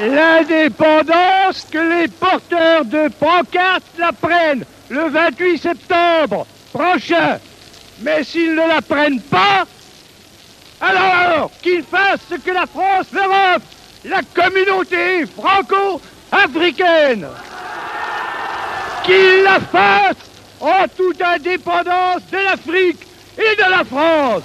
L'indépendance, 0.00 1.66
que 1.70 2.00
les 2.00 2.08
porteurs 2.08 2.86
de 2.86 3.08
pancartes 3.20 3.84
la 3.98 4.12
prennent 4.12 4.64
le 4.88 5.10
28 5.10 5.58
septembre 5.58 6.46
prochain. 6.72 7.38
Mais 8.00 8.24
s'ils 8.24 8.54
ne 8.54 8.66
la 8.66 8.80
prennent 8.80 9.20
pas, 9.20 9.66
alors 10.80 11.50
qu'ils 11.62 11.84
fassent 11.84 12.20
ce 12.30 12.36
que 12.36 12.50
la 12.50 12.66
France 12.66 13.06
leur 13.12 13.30
offre, 13.30 13.66
la 14.04 14.22
communauté 14.22 15.26
franco-africaine. 15.26 17.26
Qu'ils 19.04 19.42
la 19.42 19.60
fassent 19.60 20.30
en 20.60 20.86
toute 20.96 21.20
indépendance 21.22 22.22
de 22.30 22.38
l'Afrique 22.38 23.06
et 23.38 23.56
de 23.56 23.70
la 23.70 23.84
France. 23.84 24.42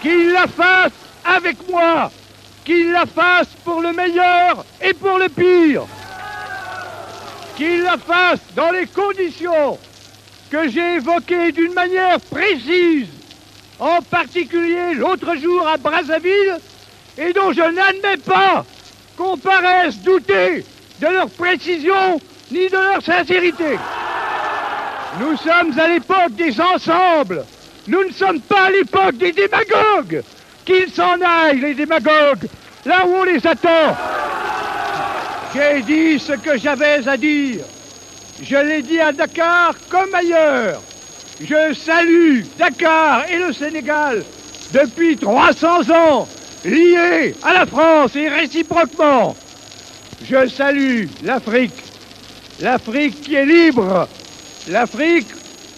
Qu'ils 0.00 0.32
la 0.32 0.46
fassent 0.46 0.92
avec 1.24 1.68
moi, 1.68 2.10
qu'ils 2.64 2.92
la 2.92 3.06
fassent 3.06 3.56
pour 3.64 3.80
le 3.80 3.92
meilleur 3.92 4.64
et 4.80 4.94
pour 4.94 5.18
le 5.18 5.28
pire. 5.28 5.86
Qu'ils 7.56 7.82
la 7.82 7.98
fassent 7.98 8.54
dans 8.54 8.70
les 8.70 8.86
conditions 8.86 9.78
que 10.50 10.68
j'ai 10.68 10.94
évoquées 10.94 11.52
d'une 11.52 11.74
manière 11.74 12.20
précise, 12.20 13.08
en 13.78 14.00
particulier 14.02 14.94
l'autre 14.94 15.36
jour 15.36 15.66
à 15.66 15.76
Brazzaville, 15.76 16.58
et 17.16 17.32
dont 17.32 17.52
je 17.52 17.60
n'admets 17.62 18.22
pas 18.24 18.64
qu'on 19.16 19.36
paraisse 19.36 19.98
douter 19.98 20.64
de 21.00 21.06
leur 21.06 21.28
précision 21.30 22.20
ni 22.50 22.68
de 22.68 22.76
leur 22.76 23.02
sincérité. 23.02 23.78
Nous 25.20 25.36
sommes 25.36 25.78
à 25.78 25.88
l'époque 25.88 26.34
des 26.36 26.60
ensembles. 26.60 27.44
Nous 27.86 28.04
ne 28.04 28.12
sommes 28.12 28.40
pas 28.40 28.66
à 28.66 28.70
l'époque 28.70 29.16
des 29.16 29.32
démagogues. 29.32 30.22
Qu'ils 30.64 30.90
s'en 30.92 31.16
aillent, 31.20 31.60
les 31.60 31.74
démagogues, 31.74 32.46
là 32.84 33.06
où 33.06 33.14
on 33.14 33.24
les 33.24 33.44
attend. 33.46 33.96
J'ai 35.54 35.82
dit 35.82 36.18
ce 36.18 36.32
que 36.32 36.58
j'avais 36.58 37.08
à 37.08 37.16
dire. 37.16 37.64
Je 38.42 38.56
l'ai 38.56 38.82
dit 38.82 39.00
à 39.00 39.12
Dakar 39.12 39.72
comme 39.88 40.14
ailleurs. 40.14 40.80
Je 41.40 41.72
salue 41.72 42.42
Dakar 42.58 43.24
et 43.30 43.38
le 43.38 43.52
Sénégal 43.52 44.24
depuis 44.72 45.16
300 45.16 45.88
ans, 45.90 46.28
liés 46.64 47.34
à 47.42 47.54
la 47.54 47.64
France 47.66 48.16
et 48.16 48.28
réciproquement. 48.28 49.36
Je 50.28 50.48
salue 50.48 51.04
l'Afrique, 51.22 51.80
l'Afrique 52.60 53.20
qui 53.20 53.36
est 53.36 53.46
libre, 53.46 54.08
l'Afrique 54.68 55.28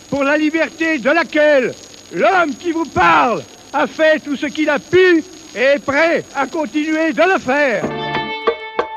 pour 0.08 0.24
la 0.24 0.38
liberté 0.38 0.98
de 0.98 1.10
laquelle 1.10 1.74
l'homme 2.14 2.54
qui 2.58 2.72
vous 2.72 2.86
parle 2.86 3.42
a 3.74 3.86
fait 3.86 4.18
tout 4.20 4.36
ce 4.36 4.46
qu'il 4.46 4.70
a 4.70 4.78
pu 4.78 5.22
et 5.54 5.74
est 5.74 5.78
prêt 5.84 6.24
à 6.34 6.46
continuer 6.46 7.12
de 7.12 7.22
le 7.34 7.38
faire. 7.38 7.84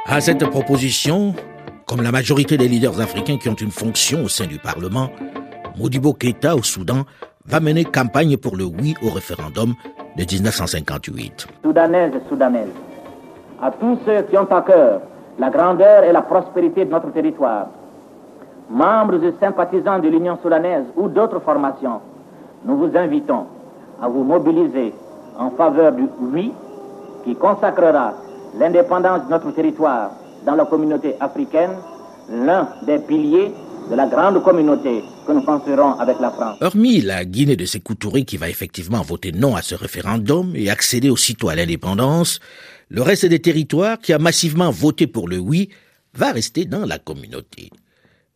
À 0.06 0.22
cette 0.22 0.46
proposition, 0.50 1.36
comme 1.86 2.02
la 2.02 2.12
majorité 2.12 2.58
des 2.58 2.70
leaders 2.70 3.02
africains 3.02 3.38
qui 3.38 3.50
ont 3.50 3.56
une 3.56 3.72
fonction 3.72 4.24
au 4.24 4.30
sein 4.30 4.46
du 4.46 4.60
Parlement, 4.60 5.12
Modibo 5.78 6.14
Keita 6.14 6.56
au 6.56 6.62
Soudan 6.62 7.04
va 7.46 7.60
mener 7.60 7.84
campagne 7.84 8.38
pour 8.38 8.56
le 8.56 8.66
oui 8.66 8.94
au 9.02 9.10
référendum 9.10 9.74
de 10.16 10.24
1958. 10.24 11.48
Soudanaises 11.64 12.12
et 12.16 12.30
Soudanaises, 12.30 12.70
à 13.62 13.72
tous 13.72 13.98
ceux 14.06 14.22
qui 14.24 14.38
ont 14.38 14.52
à 14.52 14.62
cœur 14.62 15.02
la 15.40 15.50
grandeur 15.50 16.04
et 16.04 16.12
la 16.12 16.22
prospérité 16.22 16.86
de 16.86 16.92
notre 16.92 17.12
territoire, 17.12 17.68
membres 18.70 19.24
et 19.24 19.34
sympathisants 19.40 19.98
de 20.00 20.10
l'Union 20.10 20.38
soudanaise 20.44 20.86
ou 20.96 21.08
d'autres 21.08 21.40
formations, 21.40 22.02
nous 22.66 22.78
vous 22.78 22.96
invitons 22.96 23.46
à 24.02 24.08
vous 24.08 24.24
mobiliser 24.24 24.94
en 25.40 25.50
faveur 25.52 25.94
du 25.94 26.08
oui 26.20 26.54
qui 27.24 27.36
consacrera 27.36 28.14
l'indépendance 28.60 29.26
de 29.26 29.32
notre 29.32 29.52
territoire 29.52 30.12
dans 30.46 30.56
la 30.56 30.66
communauté 30.66 31.16
africaine, 31.20 31.72
l'un 32.30 32.68
des 32.86 33.00
piliers 33.00 33.52
de 33.90 33.96
la 33.96 34.08
grande 34.08 34.42
communauté 34.44 35.04
que 35.26 35.32
nous 35.32 35.42
construirons 35.42 36.00
avec 36.00 36.20
la 36.20 36.32
France. 36.32 36.58
Hormis 36.62 37.02
la 37.02 37.26
Guinée 37.26 37.56
de 37.56 37.66
Sékou 37.66 37.96
Touré 37.96 38.24
qui 38.24 38.38
va 38.38 38.50
effectivement 38.50 39.02
voter 39.02 39.32
non 39.32 39.56
à 39.56 39.62
ce 39.62 39.76
référendum 39.76 40.54
et 40.56 40.70
accéder 40.70 41.10
aussitôt 41.10 41.50
à 41.50 41.56
l'indépendance, 41.56 42.40
le 42.90 43.02
reste 43.02 43.26
des 43.26 43.40
territoires 43.40 44.00
qui 44.00 44.14
a 44.14 44.20
massivement 44.20 44.72
voté 44.72 45.08
pour 45.08 45.28
le 45.28 45.38
oui 45.38 45.70
va 46.14 46.32
rester 46.32 46.66
dans 46.66 46.86
la 46.86 47.00
communauté. 47.00 47.70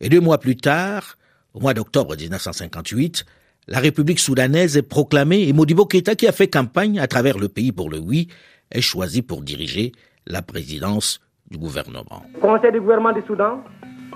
Et 0.00 0.08
deux 0.08 0.20
mois 0.20 0.38
plus 0.38 0.56
tard, 0.56 1.16
au 1.54 1.60
mois 1.60 1.74
d'octobre 1.74 2.16
1958, 2.16 3.24
la 3.68 3.80
République 3.80 4.18
soudanaise 4.18 4.76
est 4.76 4.82
proclamée 4.82 5.46
et 5.46 5.52
Modibo 5.52 5.84
Keita, 5.84 6.14
qui 6.14 6.26
a 6.26 6.32
fait 6.32 6.48
campagne 6.48 6.98
à 6.98 7.06
travers 7.06 7.38
le 7.38 7.48
pays 7.48 7.72
pour 7.72 7.90
le 7.90 7.98
oui, 7.98 8.28
est 8.70 8.80
choisi 8.80 9.22
pour 9.22 9.42
diriger 9.42 9.92
la 10.26 10.42
présidence 10.42 11.20
du 11.50 11.58
gouvernement. 11.58 12.22
Le 12.34 12.40
Conseil 12.40 12.72
du 12.72 12.80
gouvernement 12.80 13.12
du 13.12 13.22
Soudan 13.26 13.62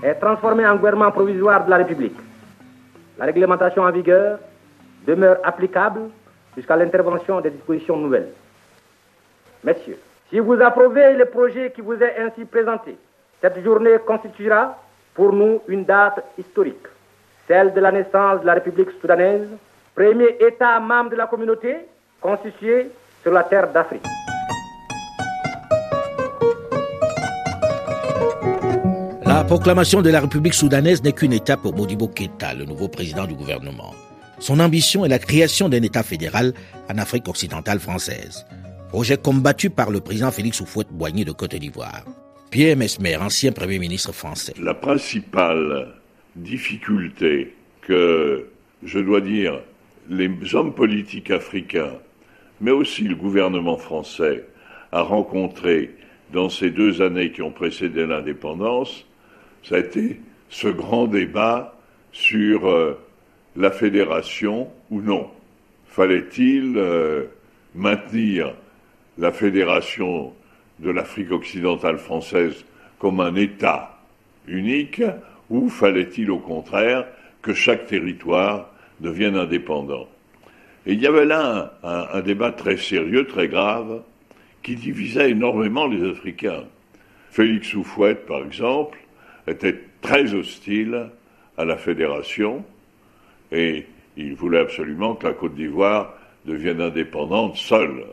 est 0.03 0.15
transformé 0.15 0.67
en 0.67 0.77
gouvernement 0.77 1.11
provisoire 1.11 1.65
de 1.65 1.71
la 1.71 1.77
République. 1.79 2.17
La 3.19 3.27
réglementation 3.27 3.83
en 3.83 3.91
vigueur 3.91 4.39
demeure 5.07 5.39
applicable 5.45 6.11
jusqu'à 6.57 6.77
l'intervention 6.77 7.41
des 7.41 7.51
dispositions 7.51 7.97
nouvelles. 7.97 8.31
Messieurs, 9.65 9.99
si 10.31 10.39
vous 10.39 10.61
approuvez 10.61 11.15
le 11.15 11.27
projet 11.27 11.71
qui 11.71 11.81
vous 11.81 11.95
est 11.95 12.19
ainsi 12.19 12.45
présenté, 12.45 12.97
cette 13.41 13.63
journée 13.63 13.99
constituera 14.05 14.79
pour 15.15 15.33
nous 15.33 15.61
une 15.69 15.85
date 15.85 16.25
historique, 16.39 16.87
celle 17.47 17.73
de 17.73 17.81
la 17.81 17.93
naissance 17.93 18.41
de 18.41 18.47
la 18.47 18.55
République 18.55 18.91
soudanaise, 19.01 19.49
premier 19.95 20.37
État 20.41 20.81
membre 20.81 21.11
de 21.11 21.17
la 21.17 21.27
communauté 21.27 21.77
constitué 22.21 22.91
sur 23.23 23.33
la 23.33 23.45
terre 23.45 23.71
d'Afrique. 23.71 24.07
Proclamation 29.53 30.01
de 30.01 30.09
la 30.09 30.23
République 30.23 30.55
soudanaise 30.55 31.03
n'est 31.03 31.13
qu'une 31.13 31.35
étape 31.35 31.61
pour 31.61 31.77
Modibo 31.77 32.09
Keita, 32.09 32.55
le 32.55 32.65
nouveau 32.65 32.89
président 32.89 33.27
du 33.27 33.35
gouvernement. 33.35 33.93
Son 34.39 34.59
ambition 34.61 35.05
est 35.05 35.11
la 35.11 35.19
création 35.19 35.69
d'un 35.69 35.83
État 35.83 36.03
fédéral 36.03 36.55
en 36.91 36.97
Afrique 36.97 37.29
occidentale 37.29 37.79
française. 37.79 38.47
Projet 38.89 39.19
combattu 39.19 39.69
par 39.69 39.91
le 39.91 40.01
président 40.01 40.31
Félix 40.31 40.63
Houphouët-Boigny 40.63 41.27
de 41.27 41.33
Côte 41.33 41.55
d'Ivoire. 41.55 42.03
Pierre 42.51 42.79
Mesmer, 42.79 43.17
ancien 43.17 43.53
Premier 43.53 43.79
ministre 43.79 44.13
français. 44.13 44.55
La 44.59 44.73
principale 44.73 45.89
difficulté 46.35 47.53
que, 47.83 48.47
je 48.83 49.01
dois 49.01 49.21
dire, 49.21 49.61
les 50.09 50.31
hommes 50.55 50.73
politiques 50.73 51.31
africains, 51.31 51.93
mais 52.63 52.71
aussi 52.71 53.03
le 53.03 53.17
gouvernement 53.17 53.77
français, 53.77 54.47
a 54.93 55.03
rencontré 55.03 55.91
dans 56.33 56.49
ces 56.49 56.71
deux 56.71 57.03
années 57.03 57.33
qui 57.33 57.43
ont 57.43 57.53
précédé 57.53 58.07
l'indépendance, 58.07 59.05
ça 59.63 59.77
a 59.77 59.79
été 59.79 60.21
ce 60.49 60.69
grand 60.69 61.07
débat 61.07 61.75
sur 62.13 62.69
euh, 62.69 62.99
la 63.57 63.71
fédération 63.71 64.69
ou 64.91 65.01
non. 65.01 65.31
Fallait-il 65.87 66.75
euh, 66.77 67.25
maintenir 67.75 68.55
la 69.19 69.33
fédération 69.33 70.33
de 70.79 70.91
l'Afrique 70.91 71.31
occidentale 71.31 71.99
française 71.99 72.65
comme 72.99 73.21
un 73.21 73.35
État 73.35 73.99
unique 74.47 75.03
ou 75.51 75.69
fallait-il 75.69 76.31
au 76.31 76.39
contraire 76.39 77.07
que 77.43 77.53
chaque 77.53 77.87
territoire 77.87 78.71
devienne 79.01 79.37
indépendant? 79.37 80.09
Il 80.87 81.01
y 81.01 81.07
avait 81.07 81.25
là 81.25 81.75
un, 81.85 82.21
débat 82.23 82.51
très 82.51 82.77
sérieux, 82.77 83.27
très 83.27 83.49
grave, 83.49 84.03
qui 84.63 84.75
divisait 84.75 85.31
énormément 85.31 85.87
les 85.87 86.09
Africains. 86.11 86.65
Félix 87.31 87.75
Houphouët, 87.75 88.27
par 88.27 88.43
exemple, 88.45 88.99
était 89.47 89.79
très 90.01 90.35
hostile 90.35 91.11
à 91.57 91.65
la 91.65 91.77
fédération 91.77 92.65
et 93.51 93.87
il 94.17 94.35
voulait 94.35 94.61
absolument 94.61 95.15
que 95.15 95.27
la 95.27 95.35
Côte 95.35 95.55
d'Ivoire 95.55 96.15
devienne 96.47 96.81
indépendante 96.81 97.57
seule. 97.57 98.05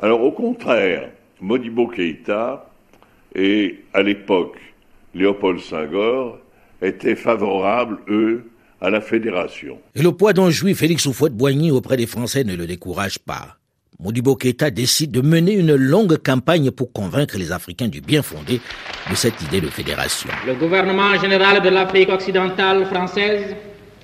Alors 0.00 0.22
au 0.22 0.32
contraire, 0.32 1.10
Modibo 1.40 1.88
Keïta 1.88 2.70
et 3.34 3.80
à 3.92 4.02
l'époque 4.02 4.58
Léopold 5.14 5.60
Senghor 5.60 6.38
étaient 6.82 7.16
favorables, 7.16 7.98
eux, 8.08 8.50
à 8.80 8.90
la 8.90 9.00
fédération. 9.00 9.78
Et 9.94 10.02
le 10.02 10.12
poids 10.12 10.32
dont 10.32 10.50
jouit 10.50 10.74
Félix 10.74 11.06
Houphouët-Boigny 11.06 11.70
auprès 11.70 11.96
des 11.96 12.06
Français 12.06 12.44
ne 12.44 12.54
le 12.54 12.66
décourage 12.66 13.18
pas. 13.18 13.56
Modibo 13.98 14.36
décide 14.72 15.12
de 15.12 15.20
mener 15.20 15.52
une 15.52 15.74
longue 15.74 16.16
campagne 16.18 16.70
pour 16.70 16.92
convaincre 16.92 17.38
les 17.38 17.52
Africains 17.52 17.88
du 17.88 18.00
bien 18.00 18.22
fondé 18.22 18.60
de 19.08 19.14
cette 19.14 19.40
idée 19.42 19.60
de 19.60 19.68
fédération. 19.68 20.30
Le 20.46 20.54
gouvernement 20.54 21.14
général 21.20 21.62
de 21.62 21.68
l'Afrique 21.68 22.08
occidentale 22.08 22.86
française 22.86 23.54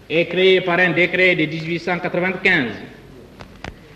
est 0.09 0.26
créé 0.26 0.61
par 0.61 0.78
un 0.78 0.91
décret 0.91 1.34
de 1.34 1.45
1895. 1.47 2.66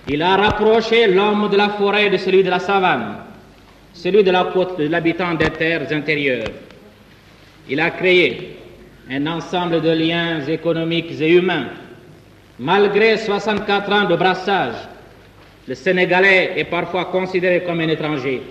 Il 0.08 0.20
a 0.20 0.36
rapproché 0.36 1.06
l'homme 1.06 1.48
de 1.50 1.56
la 1.56 1.70
forêt 1.70 2.10
de 2.10 2.16
celui 2.16 2.42
de 2.42 2.50
la 2.50 2.58
savane, 2.58 3.16
celui 3.92 4.22
de 4.24 4.30
la 4.30 4.44
côte 4.52 4.78
de 4.78 4.88
l'habitant 4.88 5.34
des 5.34 5.50
terres 5.50 5.90
intérieures. 5.92 6.50
Il 7.70 7.80
a 7.80 7.90
créé 7.90 8.56
un 9.10 9.26
ensemble 9.26 9.80
de 9.80 9.90
liens 9.90 10.44
économiques 10.46 11.12
et 11.20 11.32
humains 11.32 11.68
Malgré 12.58 13.16
64 13.18 13.92
ans 13.92 14.04
de 14.08 14.14
brassage, 14.14 14.76
le 15.66 15.74
Sénégalais 15.74 16.52
est 16.56 16.64
parfois 16.64 17.06
considéré 17.06 17.62
comme 17.62 17.80
un 17.80 17.88
étranger 17.88 18.42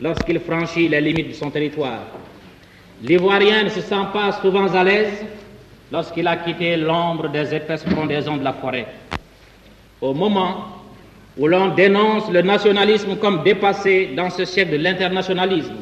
lorsqu'il 0.00 0.38
franchit 0.40 0.88
les 0.88 1.00
limites 1.00 1.28
de 1.28 1.34
son 1.34 1.50
territoire. 1.50 2.00
L'Ivoirien 3.02 3.64
ne 3.64 3.68
se 3.70 3.80
sent 3.80 4.04
pas 4.12 4.32
souvent 4.40 4.72
à 4.74 4.84
l'aise 4.84 5.24
lorsqu'il 5.90 6.26
a 6.26 6.36
quitté 6.36 6.76
l'ombre 6.76 7.28
des 7.28 7.54
épaisses 7.54 7.84
frondaisons 7.84 8.36
de 8.36 8.44
la 8.44 8.52
forêt. 8.52 8.86
Au 10.00 10.12
moment 10.12 10.66
où 11.38 11.46
l'on 11.46 11.68
dénonce 11.68 12.30
le 12.30 12.42
nationalisme 12.42 13.16
comme 13.16 13.42
dépassé 13.42 14.10
dans 14.14 14.28
ce 14.28 14.44
siècle 14.44 14.72
de 14.72 14.76
l'internationalisme, 14.76 15.76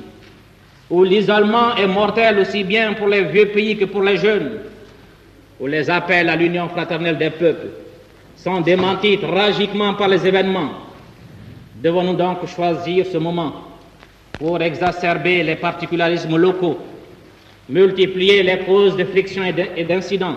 où 0.89 1.03
l'isolement 1.03 1.75
est 1.77 1.87
mortel 1.87 2.39
aussi 2.39 2.63
bien 2.63 2.93
pour 2.95 3.09
les 3.09 3.23
vieux 3.25 3.47
pays 3.47 3.77
que 3.77 3.85
pour 3.87 4.03
les 4.03 4.17
jeunes, 4.17 4.59
où 5.59 5.67
les 5.67 5.91
appels 5.91 6.29
à 6.29 6.37
l'union 6.37 6.69
fraternelle 6.69 7.19
des 7.19 7.31
peuples 7.31 7.69
sont 8.43 8.61
démentis 8.63 9.19
tragiquement 9.19 9.93
par 9.95 10.09
les 10.09 10.27
événements, 10.27 10.71
devons-nous 11.83 12.15
donc 12.15 12.47
choisir 12.47 13.05
ce 13.07 13.19
moment 13.19 13.53
pour 14.39 14.63
exacerber 14.63 15.43
les 15.43 15.57
particularismes 15.57 16.37
locaux, 16.37 16.79
multiplier 17.69 18.43
les 18.43 18.59
causes 18.61 18.97
de 18.97 19.05
friction 19.05 19.43
et 19.45 19.85
d'incidents, 19.85 20.37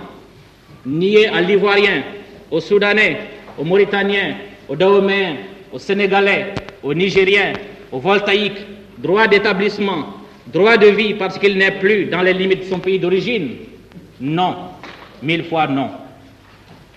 nier 0.85 1.27
à 1.27 1.39
l'Ivoirien, 1.39 2.03
aux 2.51 2.59
Soudanais, 2.59 3.17
aux 3.57 3.63
Mauritaniens, 3.63 4.35
aux 4.67 4.75
Dahoméens, 4.75 5.35
aux 5.71 5.79
Sénégalais, 5.79 6.53
aux 6.83 6.93
Nigériens, 6.93 7.53
aux 7.89 7.99
Voltaïques, 7.99 8.65
droit 8.97 9.27
d'établissement, 9.27 10.07
droit 10.47 10.75
de 10.75 10.87
vie 10.87 11.13
parce 11.13 11.39
qu'il 11.39 11.57
n'est 11.57 11.79
plus 11.79 12.05
dans 12.05 12.21
les 12.21 12.33
limites 12.33 12.65
de 12.65 12.69
son 12.69 12.79
pays 12.79 12.99
d'origine? 12.99 13.51
Non, 14.19 14.55
mille 15.21 15.45
fois 15.45 15.67
non. 15.67 15.89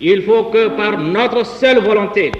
Il 0.01 0.22
faut 0.22 0.44
que 0.44 0.68
par 0.68 0.99
notre 0.99 1.44
seule 1.47 1.78
volonté, 1.78 2.30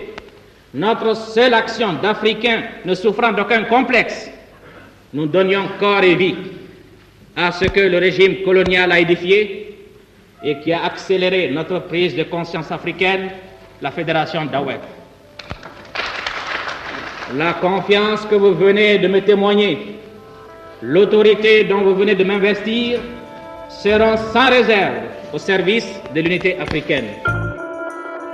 notre 0.75 1.17
seule 1.17 1.55
action 1.55 1.95
d'Africains 1.95 2.63
ne 2.85 2.95
souffrant 2.95 3.33
d'aucun 3.33 3.65
complexe, 3.65 4.31
nous 5.15 5.27
donnions 5.27 5.65
corps 5.81 6.03
et 6.05 6.15
vie 6.15 6.35
à 7.35 7.53
ce 7.53 7.65
que 7.67 7.81
le 7.81 7.99
régime 7.99 8.43
colonial 8.45 8.93
a 8.93 9.01
édifié 9.01 9.79
et 10.43 10.59
qui 10.61 10.73
a 10.73 10.85
accéléré 10.85 11.51
notre 11.51 11.81
prise 11.81 12.15
de 12.15 12.25
conscience 12.25 12.71
africaine, 12.71 13.31
la 13.81 13.91
Fédération 13.91 14.45
d'Awek. 14.45 14.81
La 17.35 17.55
confiance 17.55 18.25
que 18.27 18.35
vous 18.37 18.55
venez 18.55 18.99
de 18.99 19.09
me 19.09 19.21
témoigner, 19.21 19.79
l'autorité 20.83 21.65
dont 21.65 21.81
vous 21.81 21.95
venez 21.95 22.15
de 22.15 22.25
m'investir 22.25 23.01
seront 23.69 24.17
sans 24.33 24.49
réserve 24.51 24.95
au 25.33 25.39
service 25.39 25.89
de 26.15 26.21
l'unité 26.21 26.57
africaine. 26.59 27.07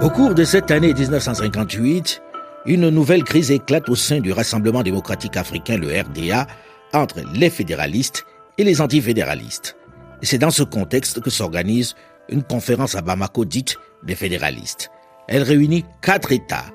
Au 0.02 0.10
cours 0.10 0.34
de 0.34 0.42
cette 0.42 0.72
année 0.72 0.92
1958, 0.92 2.20
une 2.66 2.88
nouvelle 2.88 3.22
crise 3.22 3.52
éclate 3.52 3.88
au 3.88 3.94
sein 3.94 4.18
du 4.18 4.32
Rassemblement 4.32 4.82
démocratique 4.82 5.36
africain, 5.36 5.76
le 5.76 5.86
RDA, 5.86 6.48
entre 6.92 7.20
les 7.32 7.50
fédéralistes 7.50 8.26
et 8.58 8.64
les 8.64 8.80
antifédéralistes. 8.80 9.76
Et 10.20 10.26
c'est 10.26 10.38
dans 10.38 10.50
ce 10.50 10.64
contexte 10.64 11.20
que 11.20 11.30
s'organise 11.30 11.94
une 12.28 12.42
conférence 12.42 12.96
à 12.96 13.00
Bamako 13.00 13.44
dite 13.44 13.76
des 14.02 14.16
fédéralistes. 14.16 14.90
Elle 15.28 15.44
réunit 15.44 15.84
quatre 16.00 16.32
États, 16.32 16.66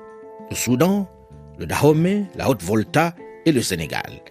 le 0.48 0.56
Soudan, 0.56 1.06
le 1.58 1.66
Dahomey, 1.66 2.24
la 2.34 2.48
Haute-Volta 2.48 3.14
et 3.44 3.52
le 3.52 3.60
Sénégal. 3.60 4.22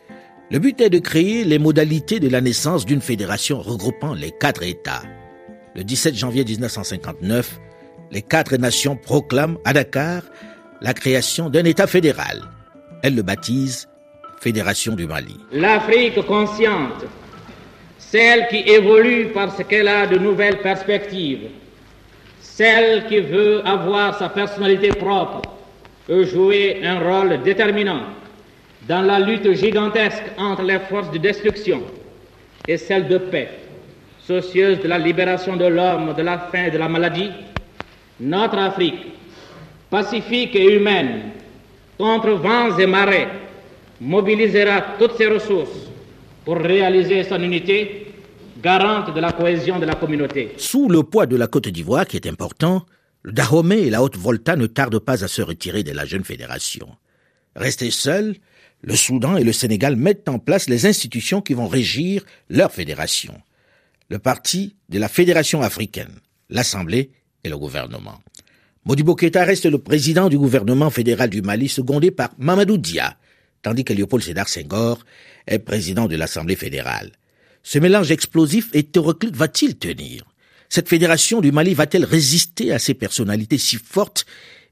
Le 0.50 0.58
but 0.58 0.82
est 0.82 0.90
de 0.90 0.98
créer 0.98 1.44
les 1.44 1.60
modalités 1.60 2.20
de 2.20 2.30
la 2.30 2.42
naissance 2.42 2.84
d'une 2.84 3.02
fédération 3.02 3.62
regroupant 3.62 4.16
les 4.16 4.32
quatre 4.32 4.64
États. 4.64 5.04
Le 5.76 5.84
17 5.84 6.16
janvier 6.16 6.44
1959, 6.44 7.60
les 8.12 8.22
quatre 8.22 8.56
nations 8.58 8.96
proclament 8.96 9.58
à 9.66 9.74
Dakar 9.74 10.22
la 10.82 10.94
création 10.94 11.50
d'un 11.50 11.66
État 11.66 11.88
fédéral. 11.88 12.42
Elles 13.04 13.16
le 13.16 13.24
baptisent 13.24 13.88
Fédération 14.40 14.96
du 14.96 15.08
Mali. 15.08 15.36
L'Afrique 15.52 16.24
consciente, 16.26 17.06
celle 17.98 18.48
qui 18.50 18.58
évolue 18.58 19.30
parce 19.34 19.64
qu'elle 19.64 19.88
a 19.88 20.06
de 20.06 20.18
nouvelles 20.18 20.60
perspectives, 20.60 21.50
celle 22.40 23.06
qui 23.08 23.20
veut 23.20 23.62
avoir 23.68 24.18
sa 24.18 24.30
personnalité 24.30 24.90
propre, 24.90 25.42
peut 26.06 26.24
jouer 26.24 26.82
un 26.84 27.00
rôle 27.00 27.42
déterminant 27.44 28.02
dans 28.88 29.02
la 29.02 29.20
lutte 29.20 29.52
gigantesque 29.54 30.24
entre 30.38 30.62
les 30.62 30.80
forces 30.80 31.12
de 31.12 31.18
destruction 31.18 31.82
et 32.68 32.78
celles 32.78 33.08
de 33.08 33.18
paix, 33.18 33.50
soucieuse 34.26 34.80
de 34.80 34.88
la 34.88 34.98
libération 34.98 35.58
de 35.58 35.66
l'homme, 35.66 36.14
de 36.16 36.22
la 36.22 36.38
faim 36.38 36.66
et 36.68 36.72
de 36.72 36.78
la 36.78 36.88
maladie, 36.88 37.32
notre 38.20 38.58
Afrique, 38.58 39.06
pacifique 39.90 40.56
et 40.56 40.76
humaine, 40.76 41.32
contre 41.98 42.32
vents 42.32 42.78
et 42.78 42.86
marées, 42.86 43.28
mobilisera 44.02 44.96
toutes 45.00 45.18
ses 45.18 45.28
ressources 45.28 45.88
pour 46.46 46.58
réaliser 46.58 47.24
son 47.24 47.42
unité, 47.42 48.14
garante 48.62 49.14
de 49.14 49.20
la 49.20 49.32
cohésion 49.32 49.80
de 49.80 49.86
la 49.86 49.96
communauté. 49.96 50.54
Sous 50.58 50.90
le 50.90 51.04
poids 51.04 51.26
de 51.26 51.36
la 51.36 51.48
Côte 51.48 51.68
d'Ivoire, 51.68 52.08
qui 52.08 52.18
est 52.18 52.28
important, 52.28 52.86
le 53.24 53.32
Dahomey 53.32 53.82
et 53.82 53.90
la 53.90 54.02
Haute-Volta 54.02 54.56
ne 54.56 54.68
tardent 54.68 55.00
pas 55.00 55.24
à 55.24 55.28
se 55.28 55.42
retirer 55.42 55.84
de 55.84 55.92
la 55.92 56.06
jeune 56.06 56.24
fédération. 56.24 56.88
Restés 57.56 57.92
seuls, 57.92 58.36
le 58.82 58.96
Soudan 58.96 59.38
et 59.38 59.44
le 59.44 59.52
Sénégal 59.52 59.96
mettent 59.96 60.30
en 60.30 60.40
place 60.40 60.70
les 60.70 60.86
institutions 60.86 61.42
qui 61.42 61.54
vont 61.54 61.68
régir 61.68 62.24
leur 62.50 62.72
fédération. 62.72 63.34
Le 64.10 64.20
parti 64.20 64.76
de 64.90 65.00
la 65.00 65.10
Fédération 65.10 65.62
africaine, 65.62 66.20
l'Assemblée 66.50 67.12
et 67.48 67.50
le 67.50 67.58
gouvernement. 67.58 68.20
Modibo 68.86 69.16
Keïta 69.16 69.44
reste 69.44 69.66
le 69.66 69.80
président 69.80 70.30
du 70.30 70.38
gouvernement 70.38 70.90
fédéral 70.90 71.30
du 71.30 71.42
Mali, 71.42 71.68
secondé 71.68 72.12
par 72.12 72.30
Mamadou 72.38 72.78
Dia, 72.78 73.18
tandis 73.62 73.84
que 73.84 73.94
Léopold 73.94 74.24
Sédar 74.24 74.48
Senghor 74.48 75.00
est 75.46 75.60
président 75.60 76.08
de 76.08 76.16
l'Assemblée 76.16 76.56
fédérale. 76.56 77.12
Ce 77.64 77.80
mélange 77.80 78.12
explosif 78.12 78.70
et 78.74 78.80
hétéroclite 78.80 79.36
va-t-il 79.36 79.78
tenir? 79.78 80.24
Cette 80.70 80.88
fédération 80.88 81.42
du 81.42 81.52
Mali 81.52 81.74
va-t-elle 81.74 82.06
résister 82.06 82.72
à 82.72 82.80
ces 82.80 82.94
personnalités 82.94 83.58
si 83.58 83.78
fortes 83.78 84.26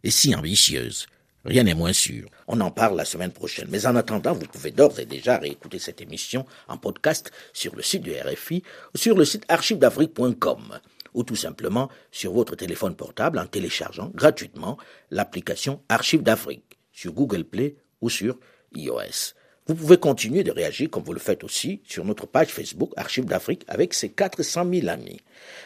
et 0.04 0.12
si 0.12 0.36
ambitieuses? 0.36 1.08
Rien 1.44 1.64
n'est 1.64 1.76
moins 1.76 1.94
sûr. 1.94 2.30
On 2.48 2.60
en 2.62 2.72
parle 2.72 2.98
la 2.98 3.06
semaine 3.06 3.32
prochaine. 3.32 3.68
Mais 3.70 3.86
en 3.86 3.96
attendant, 3.96 4.34
vous 4.34 4.48
pouvez 4.48 4.72
d'ores 4.72 5.00
et 5.00 5.06
déjà 5.06 5.38
réécouter 5.38 5.78
cette 5.78 6.02
émission 6.02 6.46
en 6.68 6.78
podcast 6.78 7.32
sur 7.54 7.76
le 7.76 7.84
site 7.84 8.02
du 8.02 8.14
RFI 8.14 8.64
ou 8.94 8.98
sur 8.98 9.16
le 9.16 9.26
site 9.26 9.44
archivedafrique.com 9.48 10.80
ou 11.16 11.24
tout 11.24 11.36
simplement 11.36 11.90
sur 12.12 12.34
votre 12.34 12.56
téléphone 12.56 12.96
portable 12.96 13.40
en 13.40 13.48
téléchargeant 13.48 14.12
gratuitement 14.14 14.78
l'application 15.10 15.82
Archives 15.90 16.22
d'Afrique 16.22 16.78
sur 16.92 17.14
Google 17.14 17.44
Play 17.44 17.76
ou 18.02 18.10
sur 18.10 18.38
iOS. 18.76 19.34
Vous 19.68 19.74
pouvez 19.74 19.98
continuer 19.98 20.44
de 20.44 20.52
réagir 20.52 20.92
comme 20.92 21.02
vous 21.02 21.14
le 21.14 21.20
faites 21.20 21.44
aussi 21.44 21.82
sur 21.86 22.06
notre 22.06 22.28
page 22.28 22.50
Facebook 22.50 22.92
Archives 22.98 23.26
d'Afrique 23.26 23.64
avec 23.68 23.96
ses 23.96 24.10
400 24.10 24.70
000 24.72 24.88
amis. 24.90 25.22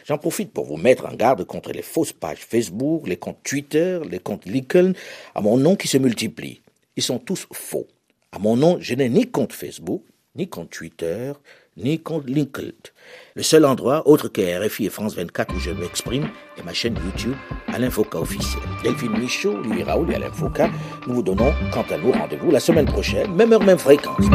J'en 0.06 0.16
profite 0.16 0.52
pour 0.52 0.64
vous 0.64 0.78
mettre 0.78 1.04
en 1.04 1.14
garde 1.14 1.44
contre 1.44 1.70
les 1.72 1.82
fausses 1.82 2.14
pages 2.14 2.38
Facebook, 2.38 3.06
les 3.06 3.18
comptes 3.18 3.42
Twitter, 3.42 4.00
les 4.08 4.18
comptes 4.18 4.46
LinkedIn 4.46 4.92
à 5.34 5.42
mon 5.42 5.58
nom 5.58 5.76
qui 5.76 5.86
se 5.86 5.98
multiplient. 5.98 6.62
Ils 6.96 7.02
sont 7.02 7.18
tous 7.18 7.46
faux. 7.52 7.88
À 8.32 8.38
mon 8.38 8.56
nom, 8.56 8.78
je 8.80 8.94
n'ai 8.94 9.10
ni 9.10 9.30
compte 9.30 9.52
Facebook, 9.52 10.02
ni 10.34 10.48
compte 10.48 10.70
Twitter, 10.70 11.32
ni 11.82 12.00
LinkedIn. 12.26 12.72
Le 13.34 13.42
seul 13.42 13.64
endroit, 13.64 14.06
autre 14.08 14.28
que 14.28 14.40
RFI 14.40 14.86
et 14.86 14.90
France 14.90 15.14
24 15.14 15.54
où 15.54 15.58
je 15.58 15.70
m'exprime, 15.70 16.28
est 16.58 16.62
ma 16.62 16.72
chaîne 16.72 16.96
YouTube 17.04 17.34
Alain 17.68 17.90
Foucault 17.90 18.20
officiel. 18.20 18.62
Delphine 18.82 19.12
Michaud, 19.12 19.58
Louis 19.62 19.82
Raoul 19.82 20.10
et 20.10 20.16
Alain 20.16 20.32
Foucault, 20.32 20.70
nous 21.06 21.14
vous 21.14 21.22
donnons 21.22 21.52
quant 21.72 21.84
à 21.90 21.96
nous 21.96 22.12
rendez-vous 22.12 22.50
la 22.50 22.60
semaine 22.60 22.86
prochaine, 22.86 23.34
même 23.34 23.52
heure, 23.52 23.62
même 23.62 23.78
fréquence. 23.78 24.26